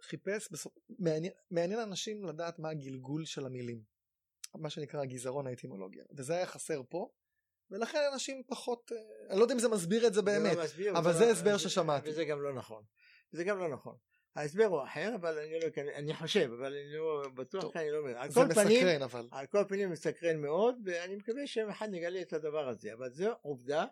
[0.02, 0.74] חיפש, בסופ...
[1.00, 3.82] מעניין, מעניין אנשים לדעת מה הגלגול של המילים.
[4.56, 6.06] מה שנקרא הגזרון האטימולוגיה.
[6.18, 7.10] וזה היה חסר פה,
[7.72, 8.98] ולכן אנשים פחות, אה,
[9.30, 10.52] אני לא יודע אם זה מסביר את זה באמת.
[10.52, 12.10] זה לא מסביר, אבל זה הסבר ששמעתי.
[12.10, 12.84] וזה גם לא נכון.
[13.32, 13.96] זה גם לא נכון.
[14.36, 17.72] ההסבר הוא אחר, אבל אני לא אני חושב, אבל אני לא בטוח, טוב.
[17.76, 18.30] אני לא אומר.
[18.30, 19.28] זה כל פנים, מסקרן אבל.
[19.32, 22.94] על כל פנים מסקרן מאוד, ואני מקווה שיום אחד נגלה את הדבר הזה.
[22.94, 23.86] אבל זו עובדה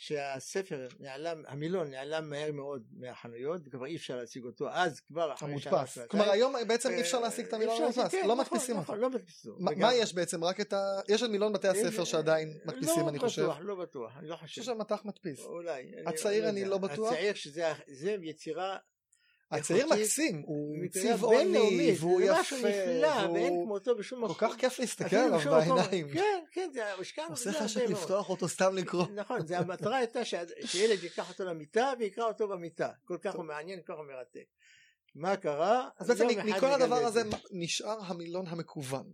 [0.00, 5.60] שהספר נעלם, המילון נעלם מהר מאוד מהחנויות, וכבר אי אפשר להשיג אותו, אז כבר אחרי
[5.60, 5.86] שנה.
[5.86, 6.08] שנתיים.
[6.08, 8.14] כלומר היום בעצם אה, אי אפשר להשיג את המילון להשיג, המודפס.
[8.14, 8.82] כן, לא נכון, מדפיסים אותו.
[8.82, 9.62] נכון, לא מדפיסים אותו.
[9.76, 10.44] מה- יש בעצם?
[10.44, 11.00] רק את ה...
[11.08, 13.42] יש את מילון בתי הספר אה, שעדיין לא מדפיסים אני חושב.
[13.42, 14.72] בטוח, לא בטוח, אני לא אני חושב חושב.
[14.72, 15.40] שמטח מדפיס.
[15.44, 15.92] אולי.
[16.06, 16.70] הצעיר אני יודע.
[16.70, 17.12] לא בטוח.
[17.12, 18.76] הצעיר שזה זה יצירה
[19.50, 24.48] הצעיר מקסים, הוא צבעוני, והוא משהו יפה, נפלא ואין כמותו בשום כל מקום.
[24.48, 25.38] כך כיף להסתכל עליו.
[25.50, 26.08] בעיניים.
[26.12, 28.02] כן, כן, זה הושקע עושה בזה חשק הרבה מאוד.
[28.02, 29.06] לפתוח אותו סתם לקרוא.
[29.14, 30.24] נכון, זה המטרה הייתה
[30.64, 32.90] שילד ייקח אותו למיטה ויקרא אותו במיטה.
[33.04, 34.44] כל כך הוא מעניין, כל כך הוא מרתק.
[35.14, 35.88] מה קרה?
[35.98, 37.36] אז בעצם מכל הדבר הזה זה.
[37.50, 39.12] נשאר המילון המקוון.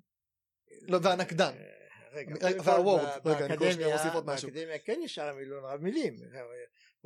[0.82, 1.52] לא, והנקדן.
[1.54, 4.48] אה, רגע, כל, והוורד, רגע, אני כל שניה אוסיף עוד משהו.
[4.48, 6.14] באקדמיה כן נשאר מילון רב מילים.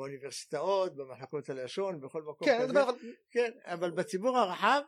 [0.00, 2.82] באוניברסיטאות, במחלקות הלשון, בכל מקום כן, כזה.
[2.82, 2.94] אבל
[3.30, 4.80] כן, אבל בציבור הרחב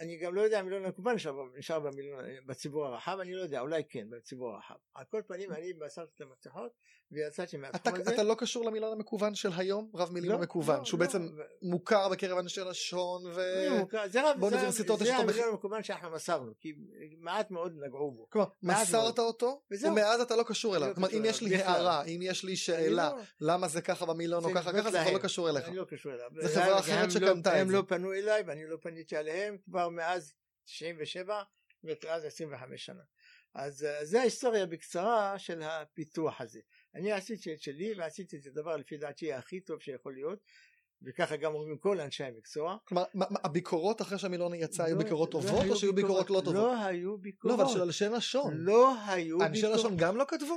[0.00, 3.60] אני גם לא יודע אם המילון המקוון נשאר, נשאר במילון, בציבור הרחב, אני לא יודע,
[3.60, 4.74] אולי כן, בציבור הרחב.
[4.94, 6.70] על כל פנים, אני מסרתי את המפתחות
[7.12, 8.14] ויצאתי מהתחום הזה.
[8.14, 9.90] אתה לא קשור למילון המקוון של היום?
[9.94, 11.06] רב מילים לא, המקוון, לא, שהוא לא.
[11.06, 11.28] בעצם
[11.62, 13.64] מוכר בקרב אנשי לשון ו...
[13.70, 14.08] לא, מוכר.
[14.08, 16.72] זה רב- באוניברסיטאות זה זה אותו המילון המקוון שאנחנו מסרנו, כי
[17.18, 18.26] מעט מאוד נגעו בו.
[18.30, 19.18] כלומר, מסרת מאוד.
[19.18, 19.92] אותו, וזהו.
[19.92, 20.88] ומאז אתה לא קשור אליו.
[20.88, 21.66] לא כלומר, אם יש לי בכלל.
[21.68, 25.12] הערה, אם יש לי שאלה, לא- למה זה ככה במילון או ככה ככה, זה כבר.
[25.12, 25.68] לא קשור אליך.
[25.68, 26.30] אני לא קשור אליו.
[26.40, 27.76] זה חברה הם- אחרת הם שקנתה לא- את הם זה.
[27.76, 31.42] לא פנו אליי ואני לא פניתי עליהם כבר מאז 97
[31.84, 33.02] ומאז 25 שנה.
[33.54, 36.60] אז אה, זה ההיסטוריה בקצרה של הפיתוח הזה.
[36.94, 40.38] אני עשיתי את שלי ועשיתי את הדבר לפי דעתי הכי טוב שיכול להיות
[41.02, 42.76] וככה גם אומרים כל אנשי המקצוע.
[42.84, 46.30] כלומר, מה- הביקורות אחרי שהמילון יצא היו לא- ביקורות לא טובות היו או שהיו ביקורות
[46.30, 46.54] לא טובות?
[46.54, 47.60] לא היו לא, ביקורות.
[47.60, 48.54] אבל של אנשי לשון.
[48.56, 49.78] לא היו אנשי ביקורות.
[49.78, 50.56] לשון גם לא כתבו?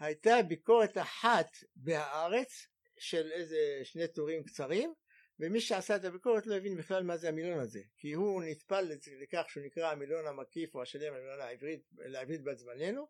[0.00, 1.46] הייתה ביקורת אחת
[1.76, 2.66] בהארץ
[2.98, 4.94] של איזה שני טורים קצרים
[5.40, 9.42] ומי שעשה את הביקורת לא הבין בכלל מה זה המילון הזה כי הוא נטפל לכך
[9.48, 13.08] שהוא נקרא המילון המקיף או השלם המילון העברית לעברית בת זמננו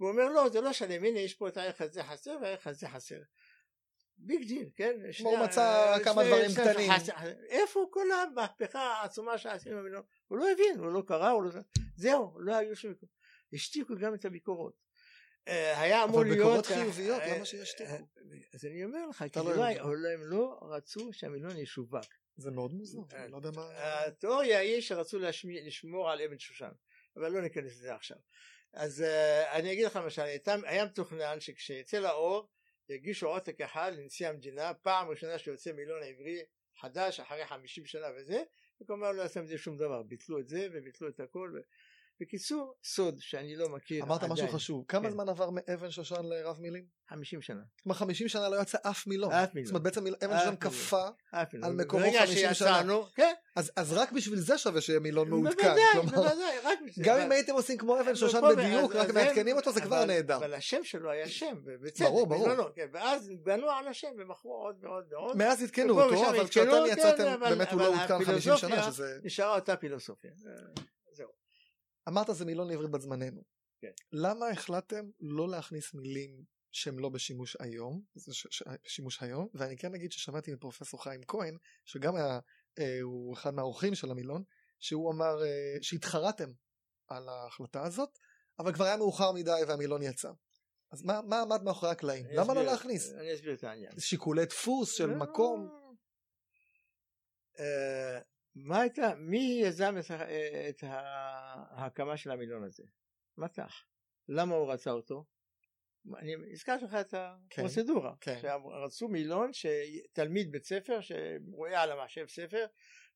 [0.00, 2.88] והוא אומר לא זה לא שלם הנה יש פה את הערך הזה חסר והערך הזה
[2.88, 3.20] חסר.
[4.18, 5.00] big deal כן?
[5.22, 6.90] הוא מצא כמה דברים קטנים.
[7.48, 11.50] איפה כל המהפכה העצומה שעשינו במילון הוא לא הבין הוא לא קרא הוא לא
[11.96, 13.16] זהו לא היו שום ביקורות
[13.52, 14.85] השתיקו גם את הביקורות
[15.46, 17.90] היה אמור אבל להיות ביקורות חיוביות, אה, למה שישתיקו?
[17.90, 17.98] אה,
[18.54, 19.40] אז אני אומר לך, כי
[19.80, 22.04] אבל הם לא רצו שהמילון ישווק.
[22.36, 23.70] זה מאוד מוזר, אה, אני לא יודע מה...
[24.06, 26.70] התיאוריה היא שרצו לשמור על אבן שושן,
[27.16, 28.16] אבל לא ניכנס לזה עכשיו.
[28.72, 30.22] אז אה, אני אגיד לך למשל,
[30.64, 32.48] היה מתוכנן שכשיצא לאור
[32.88, 36.42] יגישו עותק אחד לנשיא המדינה, פעם ראשונה שיוצא מילון עברי
[36.80, 38.42] חדש אחרי 50 שנה וזה,
[38.80, 41.60] וכמובן לא עשו עם זה שום דבר, ביטלו את זה וביטלו את הכל.
[42.20, 45.10] בקיצור, סוד שאני לא מכיר אמרת משהו עדיין, חשוב, כמה כן.
[45.10, 46.84] זמן עבר מאבן שושן לרב מילים?
[47.08, 49.32] 50 שנה, כלומר 50 שנה לא יצא אף מילון.
[49.32, 49.66] אף מילון.
[49.66, 50.56] זאת אומרת בעצם אבן שושן.
[50.56, 51.06] כפה,
[51.52, 51.70] מילון.
[51.70, 52.54] על מקומו ברגע 50 שנה.
[52.54, 55.74] שיצאנו, כן, אז אז רק בשביל זה שווה שיהיה מילון מעודכן.
[55.94, 57.24] בוודאי, בוודאי, רק בשביל גם זה.
[57.26, 60.36] אם הייתם עושים כמו אבן שושן בדיוק, רק מעדכנים אותו זה כבר נהדר.
[60.36, 62.70] אבל השם שלו היה שם, ובצדק, ברור, ברור.
[62.74, 66.92] כן, ואז בנו על השם ומכרו עוד ועוד ועוד, מאז עדכנו אותו, אבל כשאתם כן,
[66.92, 69.18] יצאתם אבל- באמת הוא לא עודכן 50 שנה, שזה...
[69.22, 70.30] נשארה אותה פילוסופיה.
[72.08, 73.42] אמרת זה מילון לעברית בת זמננו.
[73.80, 73.90] כן.
[74.12, 79.76] למה החלטתם לא להכניס מילים שהם לא בשימוש היום, זה ש- ש- שימוש היום, ואני
[79.76, 82.38] כן אגיד ששמעתי מפרופסור חיים כהן, שגם היה,
[82.78, 84.42] אה, הוא אחד מהאורחים של המילון,
[84.78, 86.50] שהוא אמר אה, שהתחרטם
[87.08, 88.18] על ההחלטה הזאת,
[88.58, 90.30] אבל כבר היה מאוחר מדי והמילון יצא.
[90.92, 92.26] אז מה, מה עמד מאחורי הקלעים?
[92.30, 93.12] למה לא להכניס?
[93.12, 93.92] אני אסביר את העניין.
[93.98, 95.16] שיקולי דפוס של לא.
[95.16, 95.68] מקום?
[97.58, 98.20] אה,
[98.56, 100.10] מה הייתה, מי יזם את
[100.68, 102.82] את ההקמה של המילון הזה?
[103.38, 103.84] מטח.
[104.28, 105.24] למה הוא רצה אותו?
[106.18, 108.38] אני הזכרתי לך את הפרוצדורה, כן.
[108.42, 112.66] שרצו מילון שתלמיד בית ספר שרואה על המחשב ספר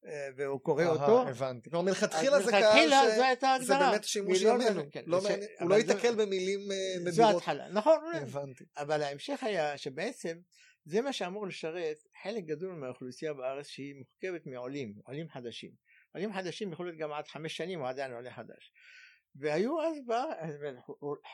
[0.06, 1.70] אה, והוא קורא אותו, הבנתי.
[1.70, 3.16] כלומר מלכתחילה זה קהל ש...
[3.16, 3.90] זו הייתה זה ההגדרה.
[3.90, 4.74] באמת שימוש ימינו.
[4.74, 6.60] זה- כן, לא זה- מעניין- הוא לא ייתקל במילים
[7.06, 7.22] אה, זו.
[7.24, 8.64] ההתחלה, נכון, הבנתי.
[8.76, 10.38] אבל ההמשך היה שבעצם
[10.90, 15.70] זה מה שאמור לשרת חלק גדול מהאוכלוסייה בארץ שהיא מורכבת מעולים, עולים חדשים.
[16.14, 18.72] עולים חדשים יכול להיות גם עד חמש שנים הוא עדיין עולה חדש.
[19.34, 20.54] והיו אז בארץ,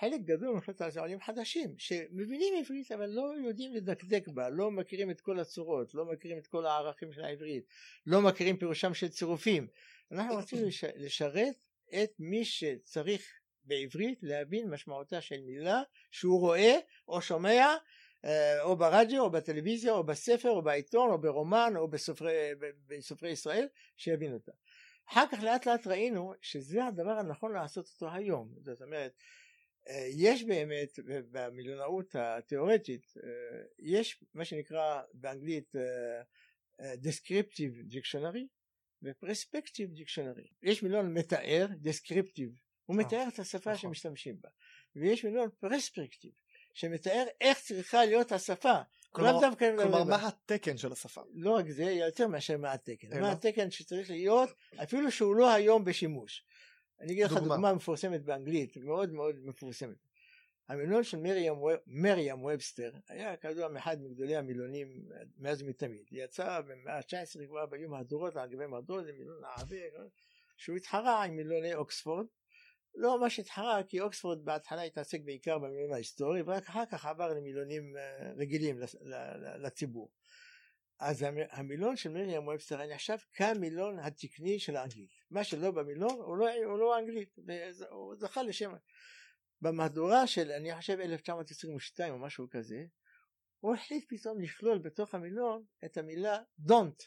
[0.01, 5.11] חלק גדול מאוכלוסייה זה עולים חדשים שמבינים עברית אבל לא יודעים לדקדק בה, לא מכירים
[5.11, 7.65] את כל הצורות, לא מכירים את כל הערכים של העברית,
[8.07, 9.67] לא מכירים פירושם של צירופים.
[10.13, 11.55] אנחנו לש- לשרת
[12.03, 13.33] את מי שצריך
[13.65, 16.79] בעברית להבין משמעותה של מילה שהוא רואה
[17.09, 17.77] או שומע
[18.61, 22.51] או ברדיו או בטלוויזיה או בספר או בעיתון או ברומן או בסופרי,
[22.87, 24.53] בסופרי ישראל שיבין אותה.
[25.09, 28.55] אחר כך לאט לאט ראינו שזה הדבר הנכון לעשות אותו היום.
[28.61, 29.13] זאת אומרת
[29.89, 30.99] אה, יש באמת
[31.31, 36.23] במילונאות התיאורטית אה, יש מה שנקרא באנגלית אה,
[36.81, 38.47] אה, descriptive dictionary
[39.03, 42.53] ופרספקטיב דיקשנרי יש מילון מתאר descriptive.
[42.85, 43.91] הוא אה, מתאר את השפה נכון.
[43.91, 44.49] שמשתמשים בה.
[44.97, 46.33] ויש מילון פרספקטיב
[46.77, 48.75] שמתאר איך צריכה להיות השפה
[49.11, 50.05] כלומר- דווקא כלומר לדבר.
[50.05, 51.21] מה התקן של השפה?
[51.35, 53.13] לא רק זה, יותר מאשר מה התקן.
[53.13, 53.21] אלא?
[53.21, 54.49] מה התקן שצריך להיות,
[54.83, 56.45] אפילו שהוא לא היום בשימוש.
[57.01, 57.73] אני אגיד לך דוגמה.
[57.75, 59.97] מפורסמת באנגלית, מאוד מאוד מפורסמת.
[60.69, 61.55] המילון של מרים,
[61.87, 65.05] מרים ובסטר היה כידוע מאחד מגדולי המילונים
[65.39, 66.05] מאז ומתמיד.
[66.11, 69.81] יצא במאה ה-19 כבר ביום מהדורות, על גבי מהדורות, זה מילון ערבי,
[70.57, 72.27] שהוא התחרה עם מילוני אוקספורד.
[72.97, 77.97] לא ממש התחרה, כי אוקספורד בהתחלה התעסק בעיקר במילון ההיסטורי, ורק אחר כך עבר למילונים
[77.97, 78.79] אה, רגילים
[79.63, 80.11] לציבור.
[81.01, 85.11] אז המ- המילון של מרים ובסטר היה נחשב כמילון התקני של האנגלית.
[85.31, 87.37] מה שלא במילון הוא לא, הוא לא אנגלית,
[87.91, 88.73] הוא זכה לשם.
[89.63, 92.85] במהדורה של אני חושב 1922 או משהו כזה,
[93.61, 96.39] הוא החליט פתאום לכלול בתוך המילון את המילה
[96.69, 97.05] don't,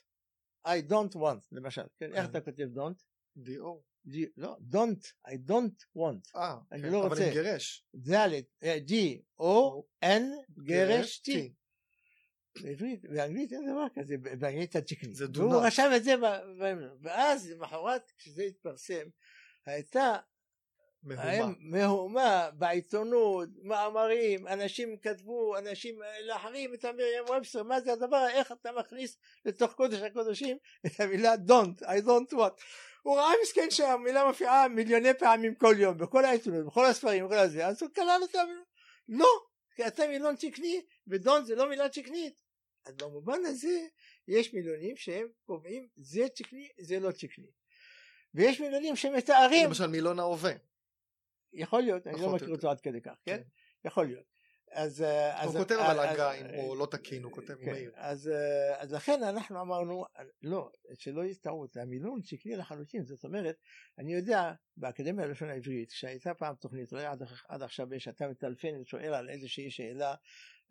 [0.67, 2.13] I don't want למשל, כן?
[2.13, 2.29] איך כן.
[2.29, 3.03] אתה כותב don't?
[3.37, 3.83] די-או.
[4.07, 6.35] G- לא, don't, I don't want.
[6.35, 7.27] אה, אני כן, לא אבל רוצה.
[7.27, 7.85] עם גרש.
[7.95, 8.11] ד'
[8.63, 8.93] אה, G,
[9.41, 10.23] O, N,
[10.63, 11.31] גרש, T.
[11.31, 11.31] T.
[12.63, 15.13] בעברית, באנגלית אין דבר כזה, באנגלית התקני.
[15.13, 15.61] זה do והוא.
[15.65, 16.15] רשם את זה,
[17.01, 19.07] ואז למחרת כשזה התפרסם,
[19.65, 20.15] הייתה
[21.03, 21.53] מהומה.
[21.59, 28.69] מהומה בעיתונות, מאמרים, אנשים כתבו, אנשים להחרים את המרים ובסטר, מה זה הדבר, איך אתה
[28.79, 32.61] מכניס לתוך קודש הקודשים את המילה don't, I don't want.
[33.01, 37.67] הוא ראה מסכן שהמילה מופיעה מיליוני פעמים כל יום, בכל העיתונות, בכל הספרים, בכל הזה,
[37.67, 38.43] אז הוא כלל אותה,
[39.07, 39.29] לא,
[39.75, 42.33] כי אתה מילון תקני, ודונט זה לא מילה תקנית.
[42.85, 43.87] אז במובן הזה,
[44.27, 47.51] יש מילונים שהם קובעים, זה תקני, זה לא תקני.
[48.33, 50.53] ויש מילונים שמתארים למשל מילון ההווה.
[51.53, 52.49] יכול להיות, אני לא מכיר.
[52.49, 53.37] אותו עד כדי כך, כן?
[53.37, 53.43] כן.
[53.85, 54.38] יכול להיות.
[54.71, 55.01] אז...
[55.01, 57.53] אה, הוא אז- כותב אז- אבל אז- הגה אם אה, הוא לא תקין, הוא כותב,
[57.53, 57.91] הוא כן, מעיר.
[57.95, 60.05] אז, אה, אז לכן אנחנו אמרנו,
[60.41, 63.55] לא, שלא יהיה טעות, המילון שקלי לחלוטין, זאת אומרת,
[63.97, 68.77] אני יודע, באקדמיה ללשון העברית, שהייתה פעם תוכנית, אולי עד, עד עכשיו יש, אתה מטלפן
[68.81, 70.15] ושואל על איזושהי שאלה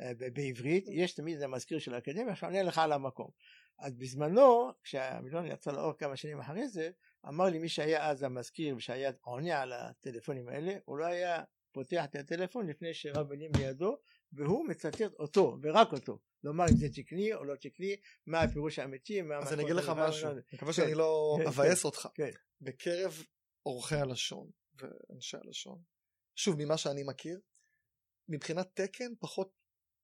[0.00, 3.30] אה, בעברית, יש תמיד המזכיר של האקדמיה שעונה לך על המקום.
[3.78, 6.90] אז בזמנו, כשהמילון יצא לאור כמה שנים אחרי זה,
[7.28, 11.42] אמר לי מי שהיה אז המזכיר ושהיה עונה על הטלפונים האלה, הוא לא היה
[11.78, 13.96] פותח את הטלפון לפני שרב מילים לידו,
[14.32, 19.22] והוא מצטט אותו ורק אותו, לומר אם זה תקני או לא תקני, מה הפירוש האמיתי,
[19.22, 21.10] מה אז אני אגיד לך משהו, מה- אני מקווה שאני לא
[21.42, 22.08] כן, אבאס אותך.
[22.14, 22.30] כן.
[22.60, 23.22] בקרב
[23.62, 25.82] עורכי הלשון ואנשי הלשון,
[26.36, 27.40] שוב, ממה שאני מכיר,
[28.28, 29.52] מבחינת תקן פחות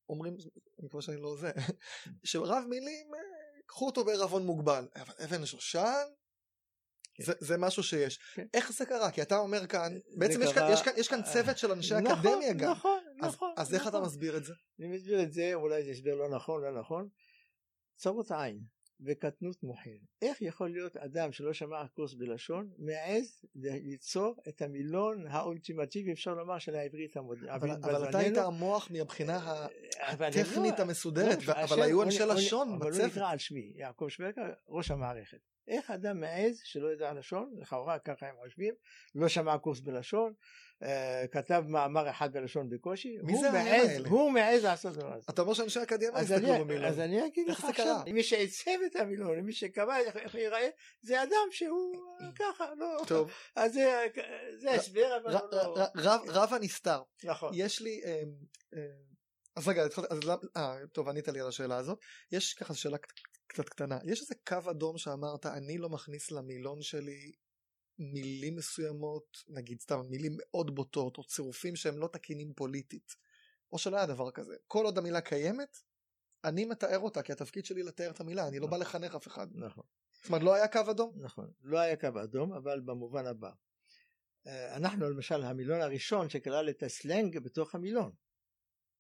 [0.08, 0.34] אומרים,
[0.78, 1.50] אני מקווה שאני לא זה,
[2.24, 3.20] שרב מילים, אה,
[3.66, 6.04] קחו אותו בערבון מוגבל, אבל אבן שושן.
[7.20, 8.18] זה, זה משהו שיש.
[8.34, 8.46] כן.
[8.54, 9.10] איך זה קרה?
[9.10, 11.94] כי אתה אומר כאן, בעצם יש כאן, קרה- יש, כאן, יש כאן צוות של אנשי
[11.94, 12.70] נכון, אקדמיה גם.
[12.70, 13.54] נכון, אז, נכון.
[13.56, 14.02] אז איך אתה נכון.
[14.08, 14.52] מסביר את זה?
[14.80, 17.08] אני מסביר את זה, אולי זה הסבר לא נכון, לא נכון.
[17.96, 18.60] צרות עין
[19.06, 19.98] וקטנות מוחין.
[20.22, 26.58] איך יכול להיות אדם שלא שמע קורס בלשון, מעז ליצור את המילון האולטימטיבי, אפשר לומר,
[26.58, 27.50] של העברית המודרנית.
[27.50, 29.66] אבל, אבל אתה היית המוח מהבחינה
[30.00, 33.10] הטכנית המסודרת, לא, אבל היו אנשי הוא- הוא- לשון אבל הוא בצוות.
[33.10, 35.38] נקרא על שמי, יעקב שווקה, ראש המערכת.
[35.68, 38.74] איך אדם מעז שלא יודע לשון, לכאורה ככה הם חושבים,
[39.14, 40.32] לא שמע קורס בלשון,
[40.82, 44.08] אה, כתב מאמר אחד בלשון בקושי, מי זה מעז, האלה?
[44.08, 45.26] הוא מעז לעשות דבר הזה.
[45.30, 46.84] אתה אומר שאנשי אקדמיה הסתכלו במילון.
[46.84, 48.00] אז אני אגיד לך זה עכשיו?
[48.06, 50.68] מי שעיצב את המילון, מי שקבע איך ייראה,
[51.02, 54.06] זה אדם שהוא אה, ככה, לא, טוב, אז זה-
[54.58, 57.02] זה הסבר, אבל לא, רב- הנסתר.
[57.24, 58.00] נכון, יש לי...
[58.04, 58.22] אה,
[59.56, 61.98] אז רגע, אז למה- אה, טוב, ענית לי על השאלה הזאת.
[62.32, 62.98] יש ככה שאלה
[63.54, 63.98] קצת קטנה.
[64.04, 67.32] יש איזה קו אדום שאמרת, אני לא מכניס למילון שלי
[67.98, 73.16] מילים מסוימות, נגיד סתם מילים מאוד בוטות, או צירופים שהם לא תקינים פוליטית.
[73.72, 74.54] או שלא היה דבר כזה.
[74.66, 75.78] כל עוד המילה קיימת,
[76.44, 79.46] אני מתאר אותה, כי התפקיד שלי לתאר את המילה, אני לא בא לחנך אף אחד.
[79.54, 79.84] נכון.
[80.12, 81.12] זאת אומרת, לא היה קו אדום?
[81.16, 83.50] נכון, לא היה קו אדום, אבל במובן הבא.
[84.46, 88.12] אה, אנחנו למשל המילון הראשון שכלל את הסלנג בתוך המילון.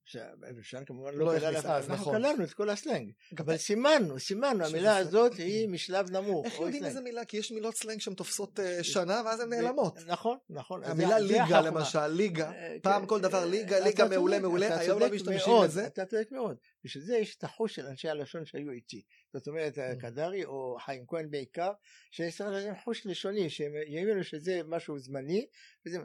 [0.04, 2.16] שהמילון כמובן לא לא כלל, אף- אז אנחנו נכון.
[2.16, 4.96] כללנו את כל הסלנג, אבל סימנו, סימנו, המילה.
[4.96, 6.44] הזאת היא משלב נמוך.
[6.46, 6.84] איך יודעים.
[6.84, 7.24] איזה מילה?
[7.24, 9.98] כי יש מילות סלנג שהן תופסות אה, שנה ואז הן נעלמות.
[10.06, 10.84] נכון, נכון.
[10.84, 11.60] המילה ליגה.
[11.60, 15.52] למשל, ליגה, אה, פעם כן, כל דבר אה, ליגה, ליגה מעולה מעולה, היום לא משתמשים
[15.64, 15.86] בזה.
[15.86, 16.56] אתה צודק מאוד.
[16.84, 19.02] בשביל זה יש את החוש של אנשי הלשון שהיו איתי.
[19.32, 20.00] זאת אומרת, Mm.
[20.00, 21.72] קדרי או חיים כהן בעיקר,
[22.10, 25.46] שיש להם חוש לשוני, שהם יבינו שזה משהו זמני.
[25.86, 25.98] וזה-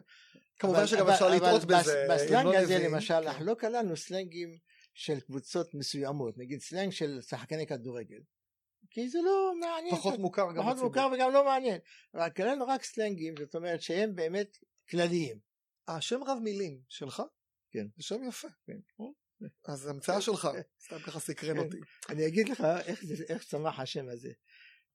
[0.59, 2.05] כמובן אבל- שגם אבל- אפשר אבל לטעות בזה.
[2.09, 3.43] בסלנג לא הזה למשל, כן.
[3.45, 4.57] לא כללנו סלנגים
[4.93, 8.19] של קבוצות מסוימות, נגיד סלנג של שחקני כדורגל.
[8.91, 9.95] כי זה לא מעניין.
[9.95, 10.77] פחות מוכר גם פחות.
[10.83, 11.79] מוכר וגם לא מעניין.
[12.15, 14.57] רק כללנו רק סלנגים, זאת אומרת שהם באמת
[14.89, 15.39] כלליים.
[15.87, 17.23] השם רב מילים שלך?
[17.71, 17.87] כן.
[17.97, 18.47] זה שם יפה.
[18.65, 18.77] כן.
[19.65, 20.47] אז המצאה שלך,
[20.85, 21.65] סתם ככה סקרן כן.
[21.65, 21.77] אותי.
[22.09, 24.31] אני אגיד לך איך, זה- איך צמח השם הזה.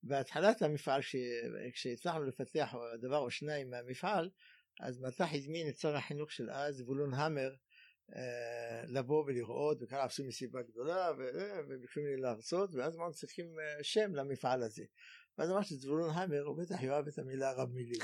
[0.03, 1.17] בהתחלת המפעל, ש-
[1.73, 4.31] כשהצלחנו לפתח דבר או שניים מהמפעל,
[4.81, 7.55] אז מטח הזמין את שר החינוך של אז, זבולון המר,
[8.17, 11.11] אה, לבוא ולראות, וככה עשו מסיבה גדולה,
[11.69, 14.85] וביקשו ממני להרצות, ואז אמרנו צריכים אה, שם למפעל הזה.
[15.39, 17.99] ואז אמרתי זבולון המר, הוא בטח יאהב את המילה רב מילים.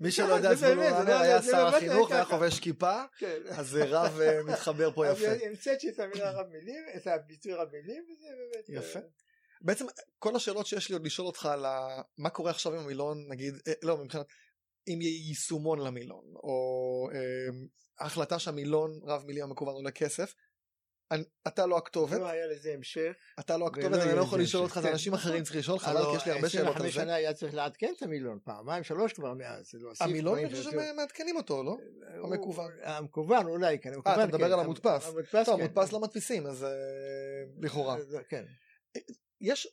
[0.00, 2.24] מי שלא יודע, זבולון המר לא- היה שר החינוך היה והיה.
[2.24, 3.40] חובש כיפה, כן.
[3.50, 5.46] אז רב אה, מתחבר פה יפה.
[5.46, 8.84] המצאתי את המילה רב מילים, את הביטוי רב מילים, וזה באמת...
[8.84, 8.98] יפה.
[8.98, 9.04] אה,
[9.60, 9.86] בעצם
[10.18, 11.64] כל השאלות שיש לי עוד לשאול אותך על
[12.18, 14.26] מה קורה עכשיו עם המילון, נגיד, אה, לא, מבחינת,
[14.88, 17.08] אם יהיה יישומון למילון, או
[17.98, 20.34] ההחלטה שהמילון רב מילים המקוון עולה כסף,
[21.46, 23.12] אתה לא הכתובת, לא היה לזה המשך.
[23.40, 24.62] אתה לא הכתובת, אני לא יכול לשאול.
[24.62, 25.14] אותך, זה כן, אנשים.
[25.14, 27.00] אחרים צריכים לשאול אותך, הלוא כי יש לי הרבה שאלות על 25 זה.
[27.00, 29.74] שנה היה צריך לעדכן את המילון, פעמיים שלוש כבר מאז.
[29.74, 30.78] להוסיף המילון, אני חושב שיותר.
[30.80, 31.76] שהם מעדכנים אותו, לא?
[32.24, 32.72] המקוון.
[32.82, 33.92] המקוון אולי, כן.
[34.06, 34.52] אה, אתה מדבר כן.
[34.52, 35.08] על המודפס.
[35.08, 35.62] המודפס, טוב, כן.
[35.62, 36.70] מודפס לא מדפיסים, אז אה,
[37.60, 37.96] לכאורה.
[37.96, 38.44] אה, כן.
[39.40, 39.68] יש,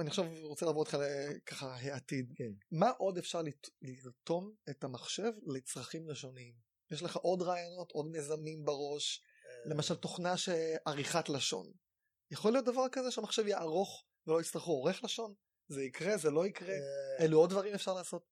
[0.00, 0.98] אני עכשיו רוצה לעבור אותך
[1.46, 2.50] ככה העתיד, כן.
[2.72, 3.40] מה עוד אפשר
[3.82, 6.54] לרתום את המחשב לצרכים לשוניים?
[6.90, 9.22] יש לך עוד רעיונות, עוד מיזמים בראש,
[9.64, 11.72] למשל תוכנה שעריכת לשון.
[12.30, 15.34] יכול להיות דבר כזה שהמחשב יערוך ולא יצטרכו עורך לשון?
[15.68, 16.74] זה יקרה, זה לא יקרה?
[16.74, 18.26] אה, אילו עוד דברים אפשר לעשות?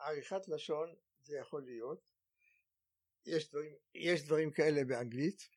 [0.00, 2.00] עריכת לשון זה יכול להיות.
[3.26, 5.48] יש דברים, יש דברים כאלה באנגלית,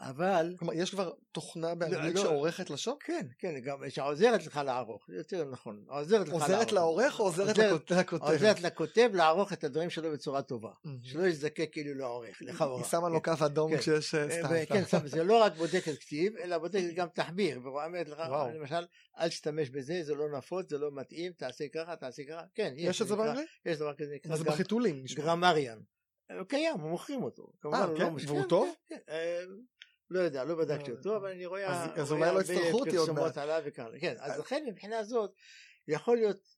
[0.00, 2.22] אבל כלומר, יש כבר תוכנה באנגלית לא.
[2.22, 2.96] שעורכת לשון?
[3.00, 7.70] כן, כן, גם שעוזרת לך לערוך, יותר נכון, עוזרת לך עוזרת לעורך או עוזרת עוזרת-
[7.72, 8.24] לכות- לכותב?
[8.24, 10.98] עוזרת לכותב לערוך את הדברים שלו בצורה טובה, מהמם.
[11.02, 12.76] שלא יזדקק כאילו לעורך, לכאורה.
[12.76, 13.78] היא שמה לו קו אדום כן.
[13.78, 14.74] כשיש אה, אה, סתם.
[14.74, 15.06] כן, סתם.
[15.06, 18.18] זה לא רק בודקת כתיב, אלא בודקת גם תחביר, ואומרת לך.
[18.54, 18.86] למשל,
[19.18, 23.02] אל תשתמש בזה, זה לא נפוץ, זה לא מתאים, תעשה ככה, תעשה ככה, כן, יש
[23.02, 23.48] את זה באנגלית?
[23.66, 25.04] יש דבר כזה, זה בחיתולים.
[25.14, 25.78] גרמריאן.
[26.38, 27.42] הוא קיים, מוכרים אותו.
[27.42, 28.04] הוא כן?
[28.04, 28.18] לא.
[28.26, 28.74] והוא טוב?
[28.88, 29.40] כן, כן, אה,
[30.10, 33.34] לא יודע, לא בדקתי אותו, אבל אני רואה אז- אולי לא יצטרכו אותי עוד מעט.
[34.00, 35.34] כן, אז לכן מבחינה זאת,
[35.88, 36.56] יכול להיות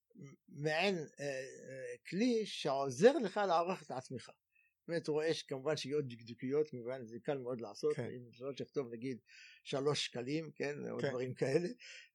[0.49, 4.31] מעין אה, אה, כלי שעוזר לך לערוך את עצמך.
[4.89, 8.05] הוא רואה שכמובן שיהיו דקדוקיות, כמובן זה קל מאוד לעשות, כן.
[8.17, 9.19] אם לא תכתוב נגיד
[9.65, 11.09] שלוש שקלים, כן, או כן.
[11.09, 11.69] דברים כאלה,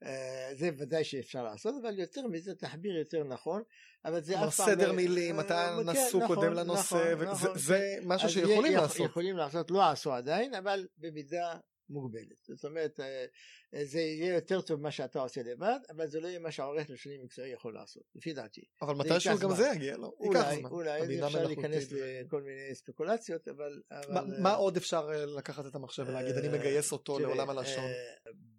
[0.03, 3.63] אה, זה ודאי שאפשר לעשות, אבל יותר מזה תחביר יותר נכון,
[4.05, 4.65] אבל זה אף פעם...
[4.67, 7.57] סדר לא- מילים, אה, אתה כן, נסו נכון, קודם לנושא, נכון, וזה- נכון.
[7.57, 9.05] זה משהו אז שיכולים י- לעשות.
[9.09, 11.57] יכולים לעשות, לא עשו עדיין, אבל במידה
[11.89, 12.43] מוגבלת.
[12.43, 13.25] זאת אומרת, אה,
[13.73, 16.89] אה, זה יהיה יותר טוב ממה שאתה עושה לבד, אבל זה לא יהיה מה שהעורך
[16.89, 18.61] לשוני מקצועי יכול לעשות, לפי דעתי.
[18.81, 19.55] אבל מתישהו גם.
[19.55, 20.13] זה יגיע לו.
[20.19, 20.63] אולי.
[20.63, 23.81] אולי אפשר להיכנס לכל מיני ספקולציות, אבל...
[23.91, 25.07] מה- אבל, מה אה, עוד אפשר
[25.37, 27.91] לקחת את המחשב ולהגיד אני מגייס אותו תראה, לעולם הלשון?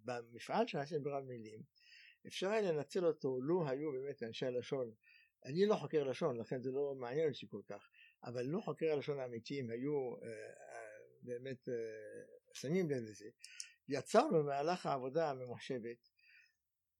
[0.05, 1.59] במפעל שעשינו ברב מילים,
[2.27, 4.91] אפשר היה לנצל אותו לו היו באמת אנשי הלשון.
[5.45, 7.89] אני לא חוקר לשון, לכן זה לא מעניין אותי כל כך,
[8.23, 10.13] אבל לו חוקרי הלשון האמיתיים היו
[11.21, 11.67] באמת
[12.61, 13.25] שמים לב לזה,
[13.87, 16.09] יצרנו במהלך העבודה הממוחשבת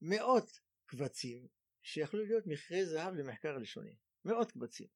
[0.02, 1.48] מאות קבצים
[1.84, 3.96] שיכלו להיות מכרה זהב למחקר לשוני,
[4.26, 4.88] מאות קבצים.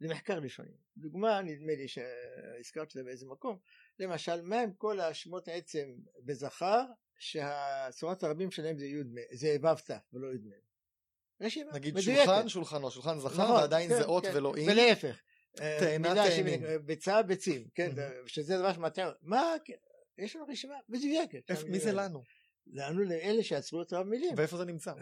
[0.00, 0.76] למחקר לשוני.
[0.96, 3.58] דוגמה, נדמה לי שהזכרתי אותה באיזה מקום,
[3.98, 5.88] למשל, מה הם כל השמות עצם
[6.24, 6.84] בזכר
[7.18, 9.02] שהצורת הרבים שלהם זה י'
[9.32, 10.68] זה ו' ת' ולא י' מ'.
[11.40, 12.24] רשימה נגיד מדויקת.
[12.24, 14.36] שולחן, שולחנו, שולחן זכר, נכון, ועדיין כן, זה אות כן.
[14.36, 14.70] ולא אי.
[14.70, 15.20] ולהפך.
[15.54, 16.60] תאנה, מילה תאנים.
[16.86, 17.90] ביצה ביצים, כן.
[18.26, 19.54] שזה דבר שמטעה, מה,
[20.18, 21.50] יש לנו רשימה מדויקת.
[21.68, 22.22] מי זה לנו?
[22.72, 24.34] לנו לאלה שיצרו את המילים.
[24.36, 24.92] ואיפה זה נמצא?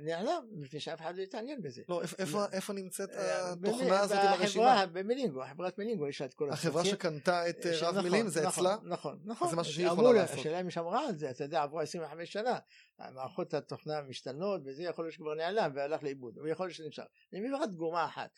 [0.00, 1.82] נעלם, מפני שאף אחד לא התעניין בזה.
[1.88, 4.86] לא, איפה- איפה נמצאת אה, התוכנה הזאת עם הרשימה?
[4.92, 6.96] במילינגו, חברת מילינגו יש לה את כל החברה הטפסים.
[6.98, 8.76] שקנתה את אה, רב נכון, מילים זה נכון, אצלה?
[8.84, 9.48] נכון, נכון.
[9.50, 10.38] זה משהו שהיא יכולה לה, לעשות.
[10.38, 12.58] השאלה אם היא שמרה על זה, אתה יודע, עברו 25 שנה,
[12.98, 17.04] מערכות התוכנה משתנות, וזה יכול להיות שכבר נעלם והלך לאיבוד, אבל יכול להיות שנשאר.
[17.32, 18.30] אני מביא רק דוגמה אחת.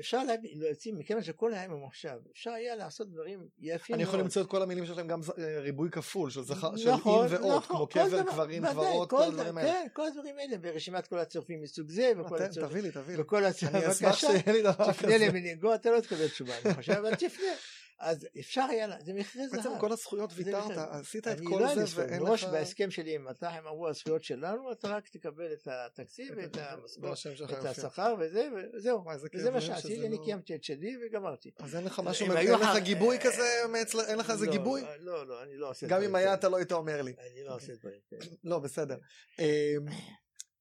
[0.00, 0.22] אפשר
[0.52, 4.20] להוציא, מכיוון שכל היה ממוחשב, אפשר היה לעשות דברים יפים אני יכול.
[4.20, 7.34] למצוא את כל המילים שיש להם גם אה, ריבוי כפול של זכר, של נכון, אין
[7.34, 9.70] ואות, נכון, כמו כל קבר, דבר, קברים, גברות, כל הדברים האלה.
[9.70, 13.16] כן, כל הדברים האלה, ברשימת כל הצורפים מסוג זה, וכל תן, הצורפים, תביא לי, תביא
[13.16, 13.22] לי.
[13.22, 15.18] וכל אני אשמח שיהיה לי דבר תפנה כזה.
[15.18, 17.52] למנהיגו, אתה לא תקבל תשובה, אני חושב, אבל תפנה.
[18.00, 19.56] אז אפשר היה, זה מכרה זהב.
[19.56, 20.78] בעצם כל הזכויות ויתרת.
[20.78, 22.10] עשית את אני כל לא זה לי זכויות.
[22.10, 22.50] ואין מראש לך...
[22.50, 27.18] בהסכם שלי עם מט"ח הם אמרו הזכויות שלנו אתה רק תקבל את התקציב ואת המשכורת,
[27.44, 27.64] את.
[27.64, 31.50] השכר וזה וזהו וזה מה שעשיתי אני לא- קיימתי את שלי וגמרתי.
[31.58, 33.62] אז אין לך משהו, אין לך גיבוי אה, כזה,
[34.08, 34.82] אין לך איזה לא, גיבוי?
[34.98, 36.34] לא לא אני לא עושה גם דברים אם היה.
[36.34, 37.14] אתה לא היית אומר לי.
[37.18, 38.24] אני לא עושה דברים כאלה.
[38.44, 38.98] לא, בסדר.
[39.38, 39.44] אמ,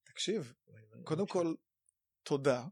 [0.06, 0.54] תקשיב,
[1.04, 1.54] קודם כל,
[2.24, 2.64] תודה.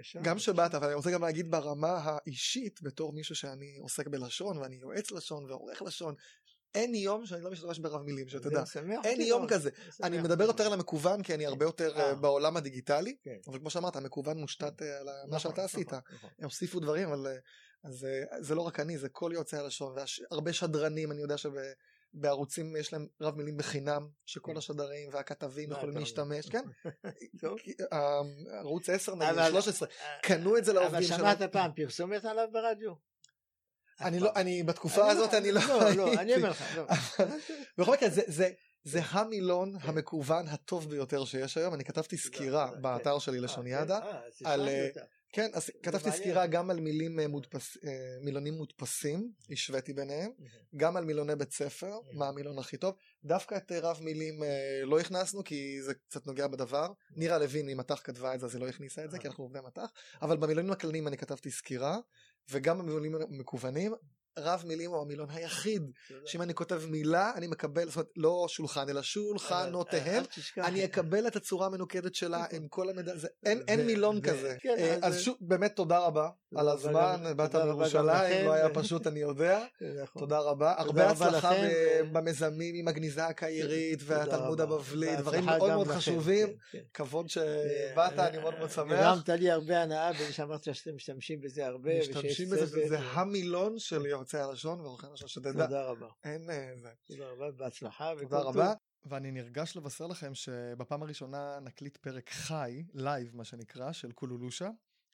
[0.00, 0.20] בבקשה.
[0.22, 4.76] גם שבאת, אבל אני רוצה גם להגיד ברמה האישית, בתור מישהו שאני עוסק בלשון, ואני
[4.76, 6.14] יועץ לשון ועורך לשון,
[6.74, 8.26] אין יום שאני לא משתמש ברב מילים.
[8.28, 9.46] זה משמח אין יום.
[9.48, 9.70] כזה.
[9.98, 10.72] זה אני מדבר יותר על.
[10.72, 12.08] המקוון, כי אני הרבה יותר אה.
[12.08, 13.36] אה, בעולם הדיגיטלי, כן.
[13.46, 15.86] אבל כמו שאמרת, המקוון מושתת אה, על מה נכון, שאתה עשית.
[15.88, 16.30] נכון, נכון.
[16.38, 17.26] הם הוסיפו דברים, אבל
[18.40, 19.94] זה לא רק אני, זה כל יועצי הלשון,
[20.30, 21.36] והרבה שדרנים, אני יודע
[22.14, 24.58] שבערוצים יש להם רב מילים בחינם, שכל כן.
[24.58, 26.64] השדרים והכתבים מה יכולים להשתמש, כן?
[27.40, 27.58] טוב.
[27.58, 28.20] כי, אה,
[28.58, 31.20] ערוץ 10 נגיד, אבל- 13, אה, קנו את זה אבל לעובדים שלהם.
[31.20, 32.92] שמעת פעם פרסומת עליו ברדיו?
[34.00, 34.30] אני לא.
[34.36, 36.34] אני בתקופה הזאת אני לא לא, לא, אני.
[36.34, 36.84] אומר לך, לא.
[37.78, 38.50] בכל מקרה זה, זה,
[38.84, 44.00] זה המילון המקוון הטוב ביותר שיש היום, אני כתבתי סקירה תודה, באתר שלי אה, לשוניאדה,
[44.00, 44.06] כן?
[44.06, 44.68] אה, אז על.
[45.32, 46.12] כן, אז כתבתי.
[46.12, 50.30] סקירה גם על מילים אה, מודפס, אה, מילונים מודפסים, השוויתי ביניהם,
[50.76, 51.98] גם על מילוני בית ספר.
[52.12, 54.42] מה המילון הכי טוב, דווקא את אה, רב מילים
[54.84, 58.62] לא הכנסנו כי זה קצת נוגע בדבר, נירה לוין ממטח כתבה את זה אז היא
[58.62, 59.18] לא הכניסה את זה.
[59.18, 59.90] כי אנחנו עובדי מטח,
[60.22, 61.98] אבל במילונים הכלליים אני כתבתי סקירה,
[62.50, 63.94] וגם במילונים המקוונים,
[64.38, 65.82] רב מילים הוא המילון היחיד
[66.26, 70.24] שאם אני כותב מילה אני מקבל זאת אומרת לא שולחן אלא שולחנותיהם
[70.58, 74.74] אני אקבל את הצורה המנוקדת שלה עם כל המידע זה אין אין מילון כזה כן,
[74.78, 78.44] אה, אז זה- שוב באמת תודה רבה על הזמן באת מירושלים לכם.
[78.46, 79.64] לא היה פשוט אני יודע
[80.02, 80.20] נכון.
[80.22, 84.60] תודה רבה הרבה רבה הצלחה ו- במיזמים עם הגניזה הקהירית והתלמוד.
[84.60, 86.78] הבבלי דברים מאוד מאוד חשובים כן, כן.
[86.94, 91.66] כבוד שבאת אני מאוד מאוד שמח גרמת לי הרבה הנאה בזה שאמרת שאתם משתמשים בזה
[91.66, 91.98] הרבה.
[92.00, 96.08] משתמשים בזה ו- המילון של יועצי הלשון ועורכי הלשון שתדע תודה רבה.
[96.24, 98.12] אין אה, זה תודה רבה, בהצלחה.
[98.20, 98.40] תודה.
[98.40, 98.72] רבה.
[99.04, 104.70] ואני נרגש לבשר לכם שבפעם הראשונה נקליט פרק חי, live מה שנקרא, של קולולושה.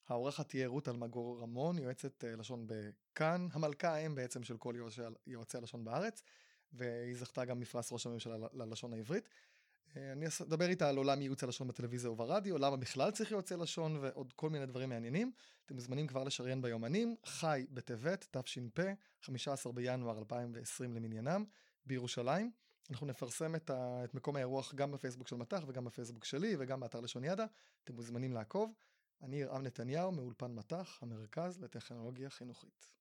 [0.08, 4.74] העורכת תהיה רות אלמגור רמון, יועצת אה, לשון בכאן, המלכה האם בעצם של כל
[5.26, 6.22] יועצי, הלשון בארץ,
[6.72, 9.28] והיא זכתה גם מפרס ראש הממשלה ללשון העברית.
[9.96, 13.98] אה, אני אדבר איתה על עולם ייעוץ הלשון בטלוויזיה וברדיו, למה בכלל צריך יועצי לשון
[14.00, 15.32] ועוד כל מיני דברים מעניינים.
[15.66, 18.80] אתם מוזמנים כבר לשריין ביומנים, חי בטבת, תש"פ,
[19.22, 21.44] 15 בינואר 2020 למניינם,
[21.86, 22.50] בירושלים.
[22.90, 26.80] אנחנו נפרסם את, ה, את מקום האירוח גם בפייסבוק של מט"ח וגם בפייסבוק שלי וגם
[26.80, 27.44] באתר לשון ידע.
[27.84, 28.74] אתם מוזמנים לעקוב.
[29.22, 32.95] אני ירעם נתניהו מאולפן מט"ח, המרכז לטכנולוגיה חינוכית.